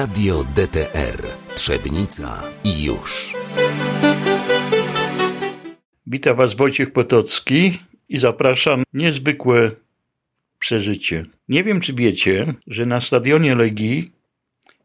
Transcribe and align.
Radio 0.00 0.44
DTR 0.44 1.22
Trzebnica 1.54 2.42
i 2.64 2.84
już. 2.84 3.34
Witam 6.06 6.36
Was 6.36 6.54
Wojciech 6.54 6.92
Potocki 6.92 7.78
i 8.08 8.18
zapraszam 8.18 8.82
niezwykłe 8.92 9.70
przeżycie. 10.58 11.22
Nie 11.48 11.64
wiem, 11.64 11.80
czy 11.80 11.94
wiecie, 11.94 12.54
że 12.66 12.86
na 12.86 13.00
stadionie 13.00 13.54
Legii 13.54 14.12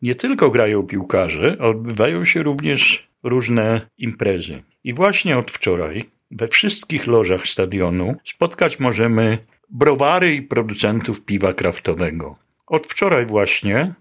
nie 0.02 0.16
tylko 0.16 0.50
grają 0.50 0.84
piłkarze, 0.84 1.57
odbywają 1.59 2.25
się 2.25 2.43
również 2.43 3.07
różne 3.23 3.82
imprezy. 3.97 4.63
I 4.84 4.93
właśnie 4.93 5.38
od 5.38 5.52
wczoraj 5.52 6.05
we 6.32 6.47
wszystkich 6.47 7.07
lożach 7.07 7.47
stadionu 7.47 8.16
spotkać 8.25 8.79
możemy 8.79 9.38
browary 9.70 10.36
i 10.36 10.41
producentów 10.41 11.25
piwa 11.25 11.54
kraftowego. 11.54 12.36
Od 12.68 12.88
wczoraj 12.88 13.25
właśnie 13.25 13.95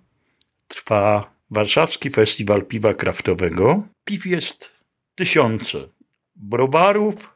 trwa 0.74 1.34
Warszawski 1.50 2.10
Festiwal 2.10 2.66
Piwa 2.66 2.94
Kraftowego. 2.94 3.82
Piw 4.04 4.26
jest 4.26 4.72
tysiące, 5.14 5.88
browarów 6.36 7.34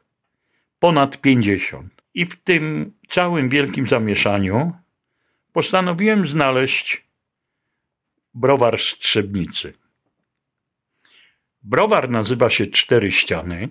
ponad 0.78 1.20
pięćdziesiąt. 1.20 2.02
I 2.14 2.26
w 2.26 2.36
tym 2.36 2.92
całym 3.08 3.48
wielkim 3.48 3.86
zamieszaniu 3.86 4.72
postanowiłem 5.52 6.28
znaleźć 6.28 7.04
browar 8.34 8.80
z 8.80 8.98
Trzebnicy. 8.98 9.74
Browar 11.62 12.10
nazywa 12.10 12.50
się 12.50 12.66
Cztery 12.66 13.12
Ściany 13.12 13.68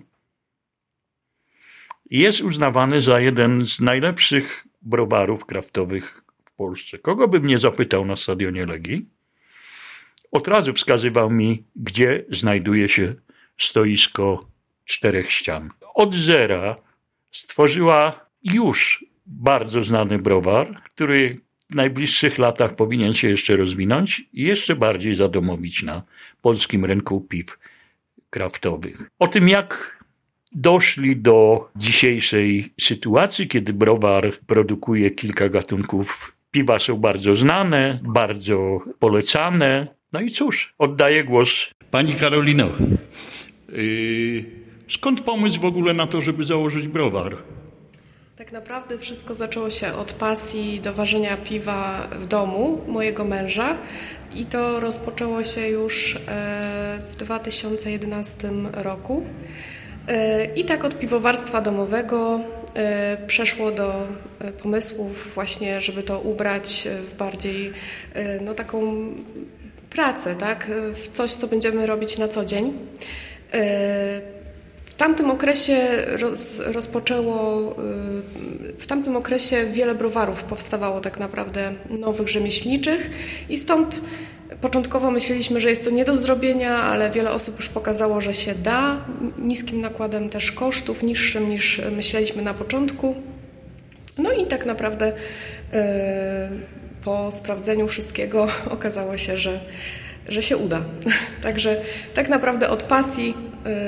i 2.10 2.18
jest 2.18 2.40
uznawany 2.40 3.02
za 3.02 3.20
jeden 3.20 3.64
z 3.64 3.80
najlepszych 3.80 4.66
browarów 4.82 5.46
kraftowych 5.46 6.24
w 6.44 6.52
Polsce. 6.52 6.98
Kogo 6.98 7.28
bym 7.28 7.46
nie 7.46 7.58
zapytał 7.58 8.04
na 8.04 8.16
stadionie 8.16 8.66
Legii, 8.66 9.17
od 10.32 10.48
razu 10.48 10.72
wskazywał 10.72 11.30
mi, 11.30 11.64
gdzie 11.76 12.24
znajduje 12.30 12.88
się 12.88 13.14
stoisko 13.58 14.46
czterech 14.84 15.32
ścian. 15.32 15.70
Od 15.94 16.14
zera 16.14 16.76
stworzyła 17.32 18.26
już 18.42 19.04
bardzo 19.26 19.82
znany 19.82 20.18
browar, 20.18 20.82
który 20.82 21.40
w 21.70 21.74
najbliższych 21.74 22.38
latach 22.38 22.74
powinien 22.74 23.14
się 23.14 23.28
jeszcze 23.28 23.56
rozwinąć 23.56 24.24
i 24.32 24.42
jeszcze 24.42 24.76
bardziej 24.76 25.14
zadomowić 25.14 25.82
na 25.82 26.02
polskim 26.42 26.84
rynku 26.84 27.20
piw 27.20 27.58
kraftowych. 28.30 29.10
O 29.18 29.28
tym, 29.28 29.48
jak 29.48 29.98
doszli 30.52 31.16
do 31.16 31.70
dzisiejszej 31.76 32.72
sytuacji, 32.80 33.48
kiedy 33.48 33.72
browar 33.72 34.38
produkuje 34.46 35.10
kilka 35.10 35.48
gatunków 35.48 36.36
piwa, 36.50 36.78
są 36.78 36.96
bardzo 36.96 37.36
znane, 37.36 38.00
bardzo 38.02 38.80
polecane. 38.98 39.97
No 40.12 40.20
i 40.20 40.30
cóż, 40.30 40.74
oddaję 40.78 41.24
głos 41.24 41.70
pani 41.90 42.14
Karolino. 42.14 42.68
Yy, 43.68 44.44
skąd 44.88 45.20
pomysł 45.20 45.60
w 45.60 45.64
ogóle 45.64 45.94
na 45.94 46.06
to, 46.06 46.20
żeby 46.20 46.44
założyć 46.44 46.88
browar? 46.88 47.36
Tak 48.36 48.52
naprawdę 48.52 48.98
wszystko 48.98 49.34
zaczęło 49.34 49.70
się 49.70 49.92
od 49.92 50.12
pasji 50.12 50.80
do 50.80 50.92
ważenia 50.92 51.36
piwa 51.36 52.08
w 52.12 52.26
domu 52.26 52.84
mojego 52.86 53.24
męża 53.24 53.76
i 54.34 54.44
to 54.44 54.80
rozpoczęło 54.80 55.44
się 55.44 55.68
już 55.68 56.16
e, 56.16 56.18
w 57.10 57.16
2011 57.16 58.48
roku. 58.72 59.26
E, 60.08 60.44
I 60.54 60.64
tak 60.64 60.84
od 60.84 60.98
piwowarstwa 60.98 61.60
domowego 61.60 62.40
e, 62.74 63.16
przeszło 63.26 63.70
do 63.70 64.06
pomysłów 64.62 65.34
właśnie, 65.34 65.80
żeby 65.80 66.02
to 66.02 66.20
ubrać 66.20 66.88
w 67.10 67.16
bardziej 67.16 67.72
no, 68.40 68.54
taką 68.54 69.06
pracę, 69.90 70.36
tak? 70.36 70.66
w 70.94 71.12
coś, 71.12 71.32
co 71.32 71.46
będziemy 71.46 71.86
robić 71.86 72.18
na 72.18 72.28
co 72.28 72.44
dzień. 72.44 72.72
W 74.84 74.94
tamtym 74.96 75.30
okresie 75.30 75.76
roz, 76.06 76.58
rozpoczęło, 76.58 77.74
w 78.78 78.86
tamtym 78.86 79.16
okresie 79.16 79.66
wiele 79.66 79.94
browarów 79.94 80.42
powstawało 80.42 81.00
tak 81.00 81.18
naprawdę 81.18 81.72
nowych, 81.90 82.28
rzemieślniczych 82.28 83.10
i 83.48 83.56
stąd 83.56 84.00
początkowo 84.60 85.10
myśleliśmy, 85.10 85.60
że 85.60 85.70
jest 85.70 85.84
to 85.84 85.90
nie 85.90 86.04
do 86.04 86.16
zrobienia, 86.16 86.76
ale 86.76 87.10
wiele 87.10 87.30
osób 87.30 87.56
już 87.56 87.68
pokazało, 87.68 88.20
że 88.20 88.34
się 88.34 88.54
da, 88.54 89.04
niskim 89.38 89.80
nakładem 89.80 90.28
też 90.28 90.52
kosztów, 90.52 91.02
niższym 91.02 91.50
niż 91.50 91.80
myśleliśmy 91.96 92.42
na 92.42 92.54
początku. 92.54 93.14
No 94.18 94.32
i 94.32 94.46
tak 94.46 94.66
naprawdę 94.66 95.12
po 97.08 97.32
sprawdzeniu 97.32 97.88
wszystkiego 97.88 98.48
okazało 98.76 99.16
się, 99.16 99.36
że, 99.36 99.60
że 100.28 100.42
się 100.42 100.56
uda. 100.56 100.82
Także 101.46 101.80
tak 102.14 102.28
naprawdę 102.28 102.70
od 102.70 102.82
pasji 102.82 103.34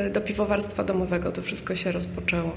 y, 0.09 0.11
do 0.11 0.21
piwowarstwa 0.21 0.85
domowego 0.85 1.33
to 1.33 1.43
wszystko 1.43 1.77
się 1.77 1.93
rozpoczęło. 1.93 2.57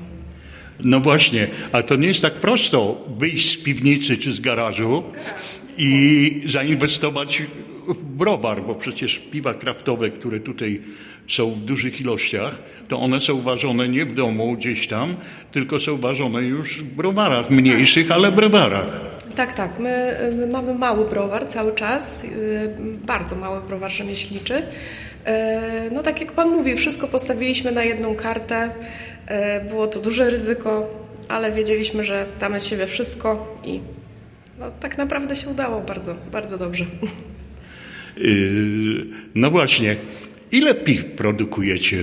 No 0.80 1.00
właśnie, 1.00 1.48
ale 1.72 1.84
to 1.84 1.96
nie 1.96 2.08
jest 2.08 2.22
tak 2.22 2.34
prosto 2.34 3.06
wyjść 3.18 3.60
z 3.60 3.64
piwnicy 3.64 4.18
czy 4.18 4.34
z 4.34 4.40
garażu 4.40 5.04
i 5.78 6.42
zainwestować 6.46 7.44
w 7.88 8.04
browar, 8.04 8.62
bo 8.62 8.76
przecież 8.76 9.20
piwa 9.32 9.54
kraftowe, 9.54 10.10
które 10.10 10.40
tutaj 10.40 10.82
są 11.28 11.52
w 11.52 11.60
dużych 11.60 12.02
ilościach, 12.02 12.60
to 12.88 13.00
one 13.00 13.22
są 13.22 13.42
ważone 13.42 13.88
nie 13.88 14.06
w 14.06 14.14
domu 14.14 14.54
gdzieś 14.58 14.88
tam, 14.88 15.16
tylko 15.52 15.80
są 15.80 15.98
ważone 15.98 16.42
już 16.42 16.78
w 16.78 16.84
browarach 16.84 17.50
mniejszych, 17.50 18.12
ale 18.12 18.32
browarach. 18.32 19.13
Tak, 19.36 19.54
tak. 19.54 19.80
My, 19.80 20.18
my, 20.38 20.48
mamy 20.48 20.74
mały 20.74 21.10
browar 21.10 21.48
cały 21.48 21.76
czas, 21.76 22.24
y, 22.24 22.70
bardzo 23.06 23.36
mały 23.36 23.62
browar 23.62 23.92
rzemieślniczy. 23.92 24.56
Y, 24.58 24.62
no 25.92 26.04
tak 26.04 26.22
jak 26.22 26.32
Pan 26.32 26.50
mówi, 26.50 26.76
wszystko 26.76 27.08
postawiliśmy 27.08 27.72
na 27.72 27.84
jedną 27.84 28.16
kartę. 28.16 28.70
Y, 29.66 29.70
było 29.70 29.88
to 29.88 30.00
duże 30.00 30.30
ryzyko, 30.30 30.90
ale 31.30 31.52
wiedzieliśmy, 31.52 32.06
że 32.06 32.26
damy 32.40 32.60
z 32.60 32.66
siebie 32.66 32.88
wszystko 32.88 33.58
i 33.66 33.80
no, 34.60 34.66
tak 34.80 34.98
naprawdę 34.98 35.36
się 35.36 35.50
udało 35.50 35.82
bardzo, 35.82 36.16
bardzo 36.32 36.58
dobrze. 36.58 36.86
No 39.36 39.52
właśnie, 39.52 39.96
ile 40.52 40.74
piw 40.74 41.06
produkujecie? 41.06 41.98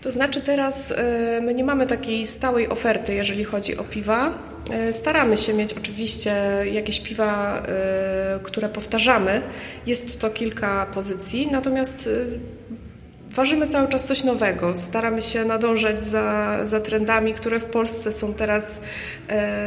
To 0.00 0.10
znaczy 0.10 0.40
teraz 0.40 0.94
my 1.42 1.54
nie 1.54 1.64
mamy 1.64 1.86
takiej 1.86 2.26
stałej 2.26 2.68
oferty, 2.68 3.14
jeżeli 3.14 3.44
chodzi 3.44 3.76
o 3.76 3.84
piwa. 3.84 4.38
E, 4.70 4.92
staramy 4.92 5.36
się 5.36 5.54
mieć 5.54 5.72
oczywiście 5.72 6.34
jakieś 6.72 7.00
piwa, 7.00 7.62
e, 7.68 8.40
które 8.42 8.68
powtarzamy. 8.68 9.42
Jest 9.86 10.20
to 10.20 10.30
kilka 10.30 10.86
pozycji, 10.86 11.48
natomiast 11.52 12.06
e, 12.06 13.34
ważymy 13.34 13.68
cały 13.68 13.88
czas 13.88 14.04
coś 14.04 14.24
nowego. 14.24 14.76
Staramy 14.76 15.22
się 15.22 15.44
nadążać 15.44 16.04
za, 16.04 16.58
za 16.66 16.80
trendami, 16.80 17.34
które 17.34 17.60
w 17.60 17.64
Polsce 17.64 18.12
są 18.12 18.34
teraz, 18.34 18.80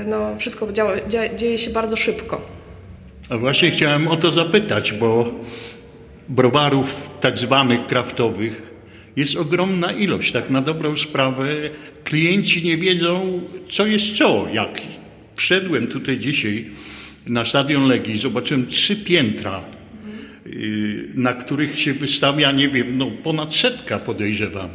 no 0.05 0.35
wszystko 0.37 0.71
działa, 0.71 0.91
dzieje 1.35 1.57
się 1.57 1.71
bardzo 1.71 1.95
szybko. 1.95 2.41
A 3.29 3.37
właśnie 3.37 3.71
chciałem 3.71 4.07
o 4.07 4.17
to 4.17 4.31
zapytać, 4.31 4.93
bo 4.93 5.25
browarów 6.29 7.09
tak 7.21 7.37
zwanych 7.37 7.87
kraftowych 7.87 8.66
jest 9.17 9.35
ogromna 9.35 9.91
ilość. 9.91 10.31
Tak 10.31 10.49
na 10.49 10.61
dobrą 10.61 10.97
sprawę 10.97 11.55
klienci 12.03 12.65
nie 12.65 12.77
wiedzą, 12.77 13.41
co 13.69 13.85
jest 13.85 14.13
co. 14.13 14.47
Jak 14.53 14.81
wszedłem 15.35 15.87
tutaj 15.87 16.17
dzisiaj 16.17 16.65
na 17.25 17.45
stadion 17.45 17.87
Legii, 17.87 18.17
zobaczyłem 18.17 18.67
trzy 18.67 18.95
piętra, 18.95 19.65
y, 20.47 21.09
na 21.15 21.33
których 21.33 21.79
się 21.79 21.93
wystawia, 21.93 22.51
nie 22.51 22.69
wiem, 22.69 22.97
no 22.97 23.11
ponad 23.23 23.55
setka 23.55 23.99
podejrzewam 23.99 24.69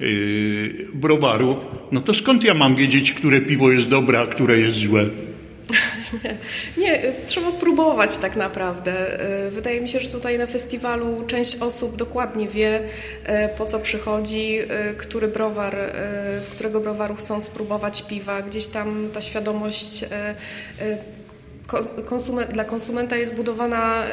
y, 0.00 0.86
browarów, 0.94 1.66
no 1.92 2.00
to 2.00 2.14
skąd 2.14 2.44
ja 2.44 2.54
mam 2.54 2.74
wiedzieć, 2.74 3.12
które 3.12 3.40
piwo 3.40 3.72
jest 3.72 3.88
dobre, 3.88 4.20
a 4.20 4.26
które 4.26 4.58
jest 4.58 4.78
złe? 4.78 5.10
Nie, 6.78 7.02
trzeba 7.26 7.52
próbować 7.52 8.16
tak 8.16 8.36
naprawdę. 8.36 9.20
E, 9.46 9.50
wydaje 9.50 9.80
mi 9.80 9.88
się, 9.88 10.00
że 10.00 10.08
tutaj 10.08 10.38
na 10.38 10.46
festiwalu 10.46 11.24
część 11.26 11.56
osób 11.56 11.96
dokładnie 11.96 12.48
wie, 12.48 12.80
e, 13.24 13.48
po 13.48 13.66
co 13.66 13.80
przychodzi, 13.80 14.58
e, 14.58 14.94
który 14.94 15.28
browar, 15.28 15.76
z 16.40 16.46
którego 16.46 16.80
browaru 16.80 17.14
chcą 17.14 17.40
spróbować 17.40 18.02
piwa. 18.02 18.42
Gdzieś 18.42 18.66
tam 18.66 19.08
ta 19.12 19.20
świadomość 19.20 20.04
konsument, 22.04 22.52
dla 22.52 22.64
konsumenta 22.64 23.16
jest 23.16 23.34
budowana 23.34 24.04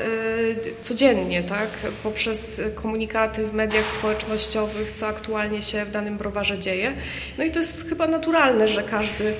codziennie, 0.82 1.44
tak? 1.44 1.70
poprzez 2.04 2.62
komunikaty 2.76 3.46
w 3.46 3.54
mediach 3.54 3.90
społecznościowych, 3.90 4.92
co 4.92 5.08
aktualnie 5.08 5.62
się 5.62 5.86
w 5.86 5.92
danym 5.92 6.18
browarze 6.18 6.60
dzieje. 6.60 6.94
No 7.38 7.44
i 7.44 7.52
to 7.52 7.60
jest 7.60 7.90
chyba 7.90 8.08
naturalne, 8.08 8.68
że 8.68 8.84
każdy 8.84 9.34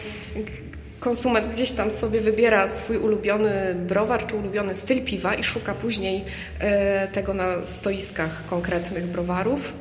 konsument 1.00 1.48
gdzieś 1.48 1.72
tam 1.72 1.92
sobie 1.92 2.22
wybiera 2.22 2.68
swój 2.68 2.98
ulubiony 2.98 3.76
browar 3.76 4.28
czy 4.28 4.36
ulubiony 4.36 4.76
styl 4.76 5.04
piwa 5.04 5.36
i 5.36 5.44
szuka 5.44 5.74
później 5.74 6.26
e, 6.60 7.08
tego 7.08 7.34
na 7.34 7.66
stoiskach 7.66 8.46
konkretnych 8.46 9.06
browarów. 9.06 9.74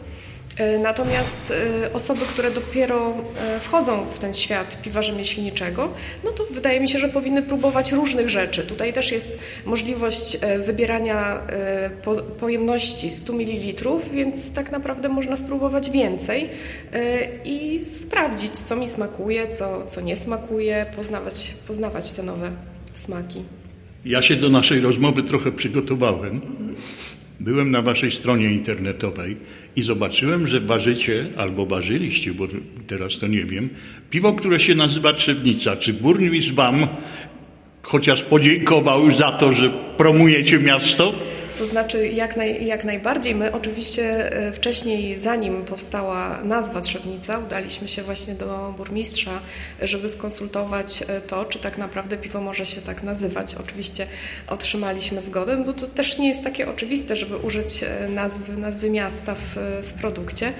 E, 0.57 0.79
natomiast 0.79 1.53
e, 1.85 1.93
osoby, 1.93 2.21
które 2.21 2.51
dopiero 2.51 3.15
e, 3.57 3.61
wchodzą 3.61 4.07
w 4.07 4.19
ten 4.19 4.35
świat 4.35 4.83
piwa 4.83 5.03
rzemieślniczego, 5.03 5.93
no 6.25 6.31
to 6.31 6.45
wydaje 6.51 6.81
mi 6.81 6.89
się, 6.89 6.99
że 6.99 7.09
powinny 7.09 7.43
próbować 7.43 7.93
różnych 7.93 8.31
rzeczy. 8.31 8.63
Tutaj 8.63 8.93
też 8.93 9.13
jest 9.13 9.39
możliwość 9.65 10.39
wybierania 10.67 11.41
pojemności 12.41 13.13
100 13.13 13.33
ml, 13.33 13.89
więc 14.13 14.53
tak 14.53 14.73
naprawdę 14.73 15.09
można 15.09 15.37
spróbować 15.37 15.91
więcej 15.91 16.51
i 17.45 17.81
sprawdzić, 17.85 18.51
co 18.51 18.77
mi 18.77 18.89
smakuje, 18.89 19.49
co, 19.49 19.87
co 19.87 20.01
nie 20.01 20.17
smakuje, 20.17 20.87
poznawać, 20.97 21.55
poznawać 21.67 22.13
te 22.13 22.23
nowe 22.23 22.51
smaki. 22.95 23.43
Ja 24.05 24.23
się 24.23 24.37
do 24.37 24.49
naszej 24.49 24.81
rozmowy 24.81 25.23
trochę 25.23 25.53
przygotowałem. 25.53 26.41
Byłem 27.45 27.71
na 27.71 27.83
waszej 27.83 28.13
stronie 28.13 28.53
internetowej 28.53 29.37
i 29.77 29.83
zobaczyłem, 29.83 30.49
że 30.49 30.61
ważycie, 30.61 31.27
albo 31.37 31.67
ważyliście, 31.67 32.35
bo 32.35 32.49
teraz 32.87 33.19
to 33.19 33.27
nie 33.27 33.45
wiem, 33.45 33.69
piwo, 34.11 34.33
które 34.33 34.61
się 34.61 34.75
nazywa 34.75 35.13
Trzebnica. 35.13 35.77
Czy 35.77 35.93
burmistrz 35.93 36.53
wam 36.53 36.87
chociaż 37.83 38.23
podziękował 38.23 39.11
za 39.11 39.33
to, 39.33 39.53
że 39.53 39.71
promujecie 39.97 40.59
miasto? 40.59 41.15
To 41.57 41.65
znaczy 41.65 42.09
jak, 42.09 42.37
naj, 42.37 42.67
jak 42.67 42.85
najbardziej. 42.85 43.35
My 43.35 43.53
oczywiście 43.53 44.33
e, 44.33 44.53
wcześniej, 44.53 45.19
zanim 45.19 45.65
powstała 45.65 46.39
nazwa 46.43 46.81
Trzebnica, 46.81 47.39
udaliśmy 47.39 47.89
się 47.89 48.03
właśnie 48.03 48.35
do 48.35 48.75
burmistrza, 48.77 49.41
żeby 49.83 50.09
skonsultować 50.09 51.03
e, 51.03 51.21
to, 51.21 51.45
czy 51.45 51.59
tak 51.59 51.79
naprawdę 51.79 52.17
piwo 52.17 52.41
może 52.41 52.67
się 52.67 52.81
tak 52.81 53.03
nazywać. 53.03 53.55
Oczywiście 53.55 54.07
otrzymaliśmy 54.49 55.23
zgodę, 55.23 55.57
bo 55.57 55.73
to 55.73 55.87
też 55.87 56.19
nie 56.19 56.29
jest 56.29 56.45
takie 56.45 56.71
oczywiste, 56.71 57.17
żeby 57.17 57.37
użyć 57.37 57.83
e, 57.83 58.09
nazwy, 58.09 58.57
nazwy 58.57 58.91
miasta 58.91 59.35
w, 59.35 59.57
w 59.89 59.93
produkcie. 59.93 60.53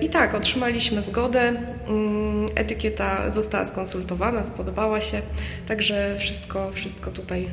I 0.00 0.08
tak, 0.08 0.34
otrzymaliśmy 0.34 1.02
zgodę. 1.02 1.52
Mm, 1.88 2.46
etykieta 2.54 3.30
została 3.30 3.64
skonsultowana, 3.64 4.42
spodobała 4.42 5.00
się, 5.00 5.22
także 5.68 6.16
wszystko, 6.18 6.70
wszystko 6.72 7.10
tutaj 7.10 7.46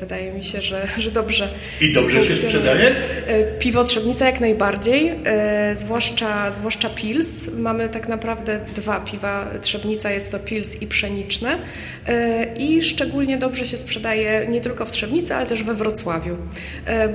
wydaje 0.00 0.32
mi 0.32 0.44
się, 0.44 0.62
że, 0.62 0.86
że 0.98 1.10
dobrze. 1.10 1.48
I 1.80 1.92
dobrze 1.92 2.26
się 2.26 2.36
sprzedaje? 2.36 2.94
E, 3.26 3.44
piwo 3.58 3.84
Trzebnica 3.84 4.26
jak 4.26 4.40
najbardziej, 4.40 5.12
e, 5.24 5.74
zwłaszcza, 5.76 6.50
zwłaszcza 6.50 6.90
Pils. 6.90 7.48
Mamy 7.56 7.88
tak 7.88 8.08
naprawdę 8.08 8.60
dwa 8.74 9.00
piwa 9.00 9.46
Trzebnica, 9.62 10.10
jest 10.10 10.32
to 10.32 10.38
Pils 10.38 10.82
i 10.82 10.86
Pszeniczne. 10.86 11.58
E, 12.06 12.46
I 12.56 12.82
szczególnie 12.82 13.38
dobrze 13.38 13.64
się 13.64 13.76
sprzedaje 13.76 14.46
nie 14.48 14.60
tylko 14.60 14.86
w 14.86 14.90
Trzebnicy, 14.90 15.34
ale 15.34 15.46
też 15.46 15.62
we 15.62 15.74
Wrocławiu, 15.74 16.36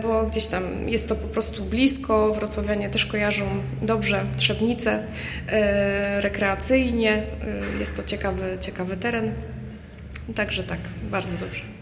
bo 0.03 0.23
gdzieś 0.23 0.45
tam 0.45 0.89
jest 0.89 1.09
to 1.09 1.15
po 1.15 1.27
prostu 1.27 1.63
blisko. 1.63 2.33
Wrocławianie 2.33 2.89
też 2.89 3.05
kojarzą 3.05 3.45
dobrze 3.81 4.23
Trzebnicę 4.37 5.03
rekreacyjnie. 6.19 7.23
Jest 7.79 7.95
to 7.95 8.03
ciekawy, 8.03 8.57
ciekawy 8.61 8.97
teren. 8.97 9.31
Także 10.35 10.63
tak, 10.63 10.79
bardzo 11.11 11.37
dobrze. 11.37 11.74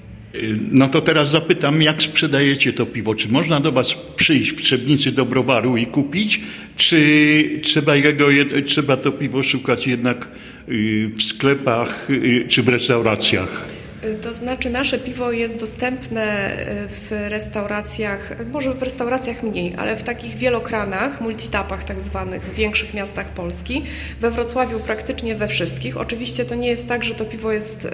No 0.71 0.89
to 0.89 1.01
teraz 1.01 1.31
zapytam, 1.31 1.81
jak 1.81 2.03
sprzedajecie 2.03 2.74
to 2.74 2.85
piwo? 2.85 3.15
Czy 3.15 3.30
można 3.30 3.59
do 3.59 3.71
Was 3.71 3.94
przyjść 4.15 4.51
w 4.51 4.62
Trzebnicy 4.62 5.12
do 5.12 5.25
browaru 5.25 5.77
i 5.77 5.85
kupić, 5.85 6.41
czy 6.77 7.59
trzeba, 7.62 7.95
jego, 7.95 8.25
trzeba 8.65 8.97
to 8.97 9.12
piwo 9.12 9.44
szukać 9.44 9.88
jednak 9.88 10.27
y, 10.69 11.12
w 11.18 11.24
sklepach 11.24 12.09
y, 12.09 12.45
czy 12.47 12.63
w 12.63 12.68
restauracjach? 12.68 13.73
To 14.21 14.33
znaczy 14.33 14.69
nasze 14.69 15.00
piwo 15.00 15.31
jest 15.31 15.59
dostępne 15.59 16.21
e, 16.21 16.88
w 16.88 17.11
restauracjach, 17.11 18.35
może 18.51 18.73
w 18.73 18.83
restauracjach 18.83 19.44
mniej, 19.44 19.73
ale 19.77 19.95
w 19.95 20.03
takich 20.03 20.35
wielokranach, 20.35 21.21
multitapach 21.21 21.83
tak 21.83 22.01
zwanych 22.01 22.41
w 22.44 22.55
większych 22.55 22.94
miastach 22.94 23.27
Polski. 23.27 23.83
We 24.21 24.31
Wrocławiu 24.31 24.79
praktycznie 24.79 25.35
we 25.35 25.47
wszystkich. 25.47 25.97
Oczywiście 25.97 26.45
to 26.45 26.55
nie 26.55 26.67
jest 26.67 26.88
tak, 26.88 27.03
że 27.03 27.15
to 27.15 27.25
piwo 27.25 27.51
jest 27.51 27.85
y, 27.85 27.89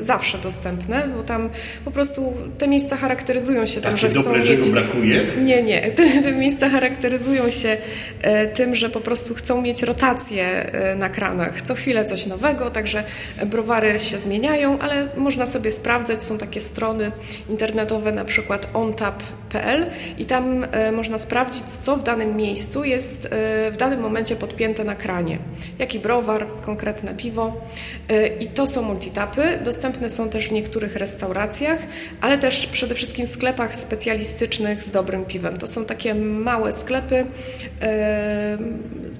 zawsze 0.00 0.38
dostępne, 0.38 1.08
bo 1.16 1.22
tam 1.22 1.50
po 1.84 1.90
prostu 1.90 2.32
te 2.58 2.68
miejsca 2.68 2.96
charakteryzują 2.96 3.66
się 3.66 3.80
tak, 3.80 3.90
tym, 3.90 3.96
że 3.96 4.10
chcą 4.10 4.22
dobre, 4.22 4.40
mieć... 4.40 4.70
brakuje? 4.70 5.24
Nie, 5.42 5.62
nie. 5.62 5.80
Te, 5.96 6.22
te 6.22 6.32
miejsca 6.32 6.70
charakteryzują 6.70 7.50
się 7.50 7.76
y, 7.76 8.48
tym, 8.54 8.76
że 8.76 8.90
po 8.90 9.00
prostu 9.00 9.34
chcą 9.34 9.62
mieć 9.62 9.82
rotację 9.82 10.70
y, 10.92 10.96
na 10.96 11.08
kranach. 11.08 11.62
Co 11.62 11.74
chwilę 11.74 12.04
coś 12.04 12.26
nowego, 12.26 12.70
także 12.70 13.04
browary 13.46 13.98
się 13.98 14.18
zmieniają, 14.18 14.78
ale 14.78 15.08
może 15.16 15.35
można 15.36 15.52
sobie 15.52 15.70
sprawdzać, 15.70 16.24
są 16.24 16.38
takie 16.38 16.60
strony 16.60 17.12
internetowe, 17.48 18.12
na 18.12 18.24
przykład 18.24 18.68
ontap.pl 18.74 19.86
i 20.18 20.24
tam 20.24 20.66
e, 20.72 20.92
można 20.92 21.18
sprawdzić, 21.18 21.62
co 21.82 21.96
w 21.96 22.02
danym 22.02 22.36
miejscu 22.36 22.84
jest 22.84 23.26
e, 23.26 23.28
w 23.70 23.76
danym 23.76 24.00
momencie 24.00 24.36
podpięte 24.36 24.84
na 24.84 24.94
kranie. 24.94 25.38
Jaki 25.78 25.98
browar, 25.98 26.46
konkretne 26.62 27.14
piwo. 27.14 27.60
E, 28.08 28.26
I 28.26 28.46
to 28.46 28.66
są 28.66 28.82
multitapy. 28.82 29.42
Dostępne 29.64 30.10
są 30.10 30.30
też 30.30 30.48
w 30.48 30.52
niektórych 30.52 30.96
restauracjach, 30.96 31.78
ale 32.20 32.38
też 32.38 32.66
przede 32.66 32.94
wszystkim 32.94 33.26
w 33.26 33.30
sklepach 33.30 33.74
specjalistycznych 33.74 34.82
z 34.82 34.90
dobrym 34.90 35.24
piwem. 35.24 35.56
To 35.56 35.66
są 35.66 35.84
takie 35.84 36.14
małe 36.14 36.72
sklepy, 36.72 37.26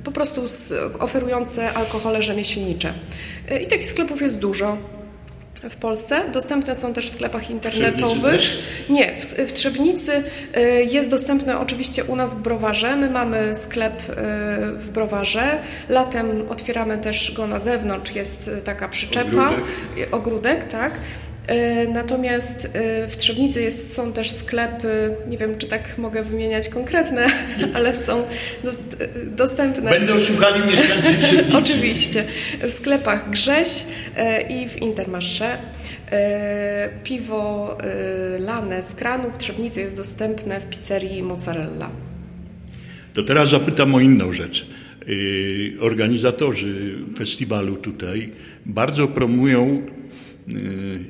po 0.05 0.12
prostu 0.12 0.43
oferujące 0.99 1.73
alkohole 1.73 2.23
rzemieślnicze. 2.23 2.93
I 3.62 3.67
takich 3.67 3.87
sklepów 3.87 4.23
jest 4.23 4.39
dużo 4.39 4.77
w 5.62 5.76
Polsce. 5.76 6.20
Dostępne 6.32 6.75
są 6.75 6.94
też 6.94 7.11
w 7.11 7.12
sklepach 7.12 7.50
internetowych. 7.50 8.43
Nie, 8.88 9.14
w, 9.14 9.25
w 9.25 9.53
Trzebnicy 9.53 10.23
y, 10.56 10.61
jest 10.91 11.08
dostępne 11.08 11.58
oczywiście 11.58 12.05
u 12.05 12.17
nas 12.17 12.35
w 12.35 12.43
browarze. 12.43 12.97
My 12.97 13.11
mamy 13.11 13.55
sklep 13.55 14.00
y, 14.00 14.14
w 14.73 14.91
browarze. 14.93 15.58
Latem 15.88 16.44
otwieramy 16.49 16.99
też 16.99 17.32
go 17.32 17.47
na 17.47 17.58
zewnątrz. 17.58 18.14
Jest 18.14 18.49
y, 18.49 18.62
taka 18.62 18.88
przyczepa, 18.88 19.49
ogródek, 19.49 20.14
ogródek 20.14 20.64
tak. 20.64 20.93
E, 21.47 21.87
natomiast 21.89 22.69
e, 22.73 23.09
w 23.09 23.17
Trzebnicy 23.17 23.63
jest, 23.63 23.95
są 23.95 24.13
też 24.13 24.31
sklepy, 24.31 25.17
nie 25.29 25.39
wiem 25.39 25.59
czy 25.59 25.67
tak 25.67 25.99
mogę 25.99 26.23
wymieniać 26.23 26.69
konkretne, 26.69 27.27
ale 27.75 27.97
są 27.97 28.25
dostępne. 29.37 29.91
Będą 29.91 30.21
szukali 30.21 30.67
mieszkańcy 30.67 31.23
Trzebnicy. 31.23 31.57
Oczywiście. 31.63 32.25
W 32.63 32.73
sklepach 32.73 33.31
Grześ 33.31 33.69
e, 34.17 34.43
i 34.43 34.69
w 34.69 34.83
Intermarché. 34.83 35.57
Piwo 37.05 37.79
lane 38.39 38.83
z 38.83 38.95
kranu 38.95 39.31
w 39.31 39.39
Trzebnicy 39.39 39.81
jest 39.81 39.97
dostępne 39.97 40.61
w 40.61 40.69
pizzerii 40.69 41.23
Mozzarella. 41.23 41.91
To 43.15 43.23
teraz 43.23 43.51
zapytam 43.51 43.95
o 43.95 44.01
inną 44.01 44.33
rzecz. 44.33 44.67
Organizatorzy 45.81 46.99
festiwalu 47.19 47.77
tutaj 47.77 48.33
bardzo 48.67 49.09
promują 49.09 49.83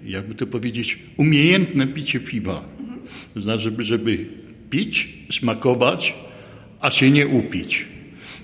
jakby 0.04 0.34
to 0.34 0.46
powiedzieć, 0.46 0.98
umiejętne 1.16 1.86
picie 1.86 2.20
piwa. 2.20 2.64
To 3.34 3.42
znaczy, 3.42 3.62
żeby, 3.62 3.84
żeby 3.84 4.26
pić, 4.70 5.08
smakować, 5.30 6.14
a 6.80 6.90
się 6.90 7.10
nie 7.10 7.26
upić. 7.26 7.86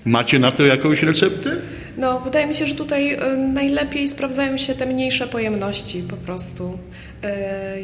Macie 0.05 0.39
na 0.39 0.51
to 0.51 0.65
jakąś 0.65 1.03
receptę? 1.03 1.55
No, 1.97 2.19
wydaje 2.19 2.47
mi 2.47 2.55
się, 2.55 2.65
że 2.65 2.75
tutaj 2.75 3.13
y, 3.13 3.37
najlepiej 3.37 4.07
sprawdzają 4.07 4.57
się 4.57 4.75
te 4.75 4.85
mniejsze 4.85 5.27
pojemności 5.27 6.03
po 6.09 6.15
prostu. 6.15 6.77
Y, 7.23 7.27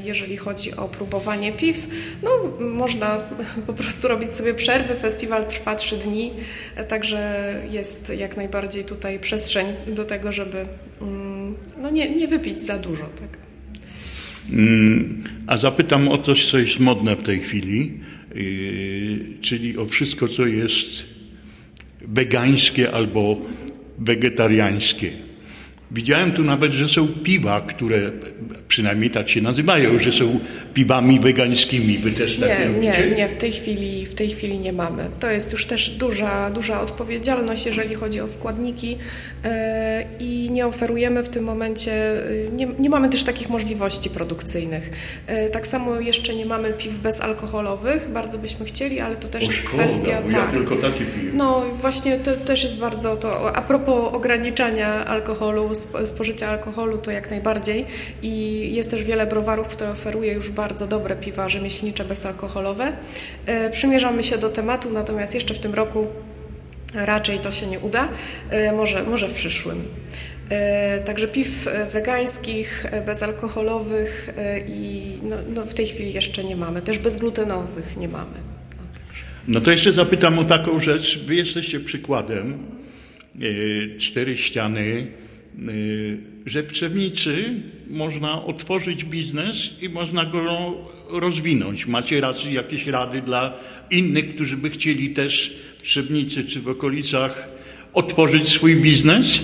jeżeli 0.04 0.38
chodzi 0.38 0.76
o 0.76 0.88
próbowanie 0.88 1.52
piw, 1.52 1.88
no 2.24 2.30
można 2.60 3.18
po 3.68 3.74
prostu 3.74 4.08
robić 4.08 4.32
sobie 4.32 4.54
przerwy. 4.54 4.96
Festiwal 4.96 5.48
trwa 5.48 5.76
trzy 5.76 5.98
dni, 5.98 6.32
także 6.88 7.54
jest 7.72 8.10
jak 8.18 8.38
najbardziej 8.38 8.84
tutaj 8.84 9.20
przestrzeń 9.20 9.66
do 9.88 10.06
tego, 10.06 10.32
żeby 10.32 10.66
mm, 11.02 11.29
no 11.82 11.90
nie, 11.90 12.10
nie 12.16 12.28
wypić 12.28 12.62
za 12.62 12.78
dużo. 12.78 13.04
Tak? 13.04 13.38
Mm, 14.50 15.24
a 15.48 15.58
zapytam 15.58 16.08
o 16.08 16.18
coś, 16.18 16.46
co 16.52 16.60
jest 16.60 16.80
modne 16.80 17.16
w 17.16 17.24
tej 17.24 17.40
chwili, 17.40 17.92
czyli 19.42 19.78
o 19.78 19.86
wszystko, 19.86 20.28
co 20.28 20.46
jest 20.46 21.06
wegańskie 22.02 22.92
albo 22.92 23.42
wegetariańskie. 24.00 25.29
Widziałem 25.92 26.32
tu 26.32 26.44
nawet, 26.44 26.72
że 26.72 26.90
są 26.90 27.08
piwa, 27.08 27.62
które 27.62 28.12
przynajmniej 28.68 29.10
tak 29.10 29.30
się 29.30 29.42
nazywają, 29.42 29.98
że 29.98 30.12
są 30.12 30.40
piwami 30.74 31.20
wegańskimi. 31.20 31.98
Wy 31.98 32.12
też 32.12 32.40
nie, 32.40 32.48
tak 32.48 32.82
Nie, 32.82 33.16
nie, 33.16 33.28
w 33.28 33.36
tej 33.36 33.52
chwili, 33.52 34.06
w 34.06 34.16
tej 34.16 34.30
chwili 34.30 34.60
nie 34.60 34.74
mamy. 34.74 35.10
To 35.20 35.30
jest 35.30 35.52
już 35.52 35.66
też 35.66 35.90
duża, 35.90 36.50
duża 36.52 36.82
odpowiedzialność, 36.82 37.66
jeżeli 37.66 37.96
chodzi 37.96 38.22
o 38.22 38.28
składniki 38.28 38.90
yy, 38.90 39.50
i 40.20 40.50
nie 40.52 40.68
oferujemy 40.68 41.24
w 41.24 41.30
tym 41.30 41.44
momencie, 41.44 41.92
yy, 41.92 42.50
nie, 42.54 42.68
nie 42.80 42.90
mamy 42.90 43.10
też 43.10 43.24
takich 43.24 43.50
możliwości 43.50 44.10
produkcyjnych. 44.10 44.90
Yy, 45.28 45.50
tak 45.50 45.68
samo 45.68 46.00
jeszcze 46.00 46.36
nie 46.36 46.46
mamy 46.46 46.74
piw 46.74 46.96
bezalkoholowych, 46.96 48.10
bardzo 48.14 48.38
byśmy 48.38 48.66
chcieli, 48.66 49.00
ale 49.00 49.16
to 49.16 49.28
też 49.28 49.44
o, 49.44 49.48
jest 49.48 49.60
szkoda, 49.60 49.84
kwestia... 49.84 50.22
Bo 50.22 50.32
tak. 50.32 50.42
Ja 50.42 50.48
tylko 50.48 50.76
takie 50.76 51.06
piję. 51.06 51.32
No 51.34 51.66
właśnie 51.74 52.18
to 52.18 52.38
też 52.38 52.64
jest 52.64 52.78
bardzo 52.78 53.16
to, 53.16 53.56
a 53.56 53.62
propos 53.62 54.14
ograniczania 54.14 55.06
alkoholu, 55.06 55.76
spożycia 56.06 56.48
alkoholu, 56.48 56.98
to 56.98 57.12
jak 57.12 57.30
najbardziej 57.30 57.86
i 58.22 58.76
jest 58.76 58.92
też 58.92 59.04
wiele 59.04 59.28
browarów, 59.28 59.68
które 59.68 59.92
oferuje 59.92 60.34
już 60.34 60.50
bardzo 60.50 60.88
dobre 60.88 61.16
piwa 61.16 61.50
rzemieślnicze 61.50 62.06
bezalkoholowe. 62.06 62.94
E, 63.46 63.70
przymierzamy 63.70 64.24
się 64.24 64.38
do 64.38 64.50
tematu, 64.50 64.92
natomiast 64.92 65.34
jeszcze 65.34 65.54
w 65.54 65.60
tym 65.60 65.74
roku 65.74 66.08
raczej 66.94 67.40
to 67.40 67.52
się 67.52 67.68
nie 67.68 67.80
uda, 67.80 68.08
może, 68.76 69.04
może 69.04 69.28
w 69.28 69.34
przyszłym. 69.34 69.84
Także 71.06 71.28
piw 71.28 71.68
wegańskich, 71.92 72.86
bezalkoholowych 73.06 74.30
i 74.68 75.14
no, 75.24 75.36
no 75.54 75.64
w 75.64 75.74
tej 75.74 75.88
chwili 75.88 76.14
jeszcze 76.14 76.44
nie 76.44 76.56
mamy. 76.56 76.82
Też 76.82 77.00
bezglutenowych 77.00 77.98
nie 77.98 78.08
mamy. 78.08 78.38
No, 78.78 78.84
no 79.48 79.62
to 79.62 79.72
jeszcze 79.72 79.92
zapytam 79.92 80.40
o 80.40 80.44
taką 80.44 80.80
rzecz. 80.80 81.20
Wy 81.20 81.36
jesteście 81.36 81.80
przykładem. 81.80 82.58
Cztery 84.00 84.38
ściany 84.38 85.08
że 86.46 86.64
w 86.64 86.72
Trzewnicy 86.74 87.54
można 87.88 88.46
otworzyć 88.46 89.06
biznes 89.06 89.70
i 89.82 89.90
można 89.90 90.26
go 90.26 90.74
rozwinąć. 91.10 91.88
Macie 91.88 92.22
raczej 92.22 92.54
jakieś 92.54 92.88
rady 92.88 93.22
dla 93.22 93.54
innych, 93.92 94.36
którzy 94.36 94.58
by 94.58 94.70
chcieli 94.70 95.10
też 95.10 95.60
w 95.80 95.82
Trzebnicy 95.84 96.44
czy 96.44 96.62
w 96.62 96.68
okolicach 96.68 97.50
otworzyć 97.94 98.50
swój 98.50 98.76
biznes? 98.76 99.40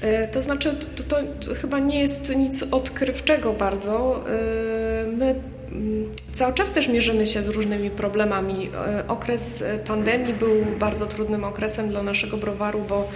E, 0.00 0.28
to 0.28 0.42
znaczy, 0.42 0.74
to, 0.96 1.02
to, 1.02 1.54
chyba 1.54 1.78
nie 1.78 2.00
jest 2.00 2.36
nic 2.36 2.62
odkrywczego 2.62 3.52
bardzo. 3.52 4.24
E, 4.28 5.06
my 5.16 5.34
mm, 5.72 6.12
Cały 6.32 6.54
czas 6.54 6.70
też 6.70 6.88
mierzymy 6.88 7.26
się 7.26 7.42
z 7.42 7.48
różnymi 7.48 7.90
problemami. 7.90 8.70
E, 8.86 9.08
okres 9.08 9.64
pandemii 9.86 10.34
był 10.34 10.56
bardzo 10.78 11.06
trudnym 11.06 11.44
okresem 11.44 11.88
dla 11.88 12.02
naszego 12.02 12.36
browaru, 12.36 12.84
bo 12.88 13.08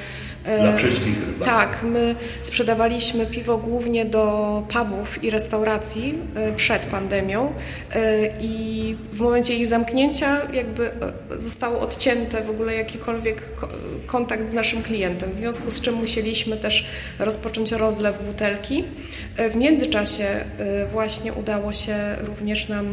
Dla 0.60 0.76
wszystkich 0.76 1.26
chyba. 1.26 1.44
Tak, 1.44 1.82
my 1.82 2.14
sprzedawaliśmy 2.42 3.26
piwo 3.26 3.58
głównie 3.58 4.04
do 4.04 4.62
pubów 4.68 5.24
i 5.24 5.30
restauracji 5.30 6.18
e, 6.34 6.52
przed 6.52 6.86
pandemią 6.86 7.52
e, 7.94 8.26
i 8.40 8.96
w 9.12 9.20
momencie 9.20 9.54
ich 9.54 9.66
zamknięcia 9.66 10.40
jakby 10.52 10.90
zostało 11.36 11.80
odcięte 11.80 12.42
w 12.42 12.50
ogóle 12.50 12.74
jakikolwiek 12.74 13.42
kontakt 14.06 14.48
z 14.48 14.52
naszym 14.52 14.82
klientem, 14.82 15.30
w 15.30 15.34
związku 15.34 15.70
z 15.70 15.80
czym 15.80 15.94
musieliśmy 15.94 16.56
też 16.56 16.86
rozpocząć 17.18 17.72
rozlew 17.72 18.24
butelki. 18.26 18.84
W 19.50 19.56
międzyczasie 19.56 20.26
właśnie 20.92 21.32
udało 21.32 21.72
się 21.72 21.96
również 22.20 22.68
nam 22.68 22.86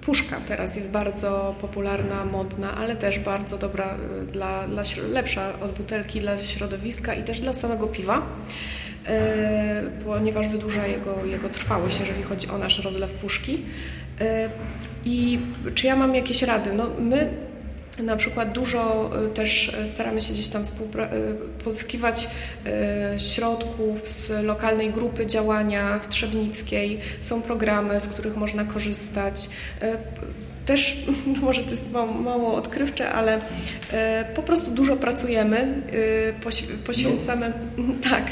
Puszka 0.00 0.40
teraz 0.46 0.76
jest 0.76 0.90
bardzo 0.90 1.54
popularna, 1.60 2.24
modna, 2.24 2.74
ale 2.74 2.96
też 2.96 3.18
bardzo 3.18 3.58
dobra 3.58 3.96
y, 4.22 4.26
dla, 4.26 4.68
dla 4.68 4.82
lepsza 5.12 5.60
od 5.60 5.72
butelki 5.72 6.20
dla 6.20 6.38
środowiska 6.38 7.14
i 7.14 7.22
też 7.22 7.40
dla 7.40 7.52
samego 7.52 7.86
piwa, 7.86 8.22
e, 9.06 9.82
ponieważ 10.04 10.48
wydłuża 10.48 10.86
jego, 10.86 11.24
jego 11.24 11.48
trwałość, 11.48 12.00
jeżeli 12.00 12.22
chodzi 12.22 12.48
o 12.48 12.58
nasz 12.58 12.84
rozlew 12.84 13.12
puszki. 13.12 13.62
E, 14.20 14.50
I 15.04 15.38
czy 15.74 15.86
ja 15.86 15.96
mam 15.96 16.14
jakieś 16.14 16.42
rady? 16.42 16.72
No, 16.72 16.86
my 17.00 17.47
na 17.98 18.16
przykład 18.16 18.52
dużo 18.52 19.10
y, 19.26 19.28
też 19.28 19.68
y, 19.68 19.86
staramy 19.86 20.22
się 20.22 20.32
gdzieś 20.32 20.48
tam 20.48 20.62
y, 20.62 20.66
pozyskiwać 21.64 22.28
środków 23.18 24.08
z 24.08 24.44
lokalnej 24.44 24.90
grupy 24.90 25.26
działania 25.26 25.98
w 25.98 26.08
Trzebnickiej. 26.08 27.00
Są 27.20 27.42
programy, 27.42 28.00
z 28.00 28.06
których 28.06 28.36
można 28.36 28.64
korzystać. 28.64 29.48
Też, 30.66 30.96
no 31.26 31.40
może 31.40 31.62
to 31.62 31.70
jest 31.70 31.92
mało, 31.92 32.12
mało 32.12 32.54
odkrywcze, 32.54 33.12
ale 33.12 33.40
po 34.34 34.42
prostu 34.42 34.70
dużo 34.70 34.96
pracujemy, 34.96 35.82
poświęcamy. 36.86 37.52
No. 37.78 37.94
Tak. 38.10 38.24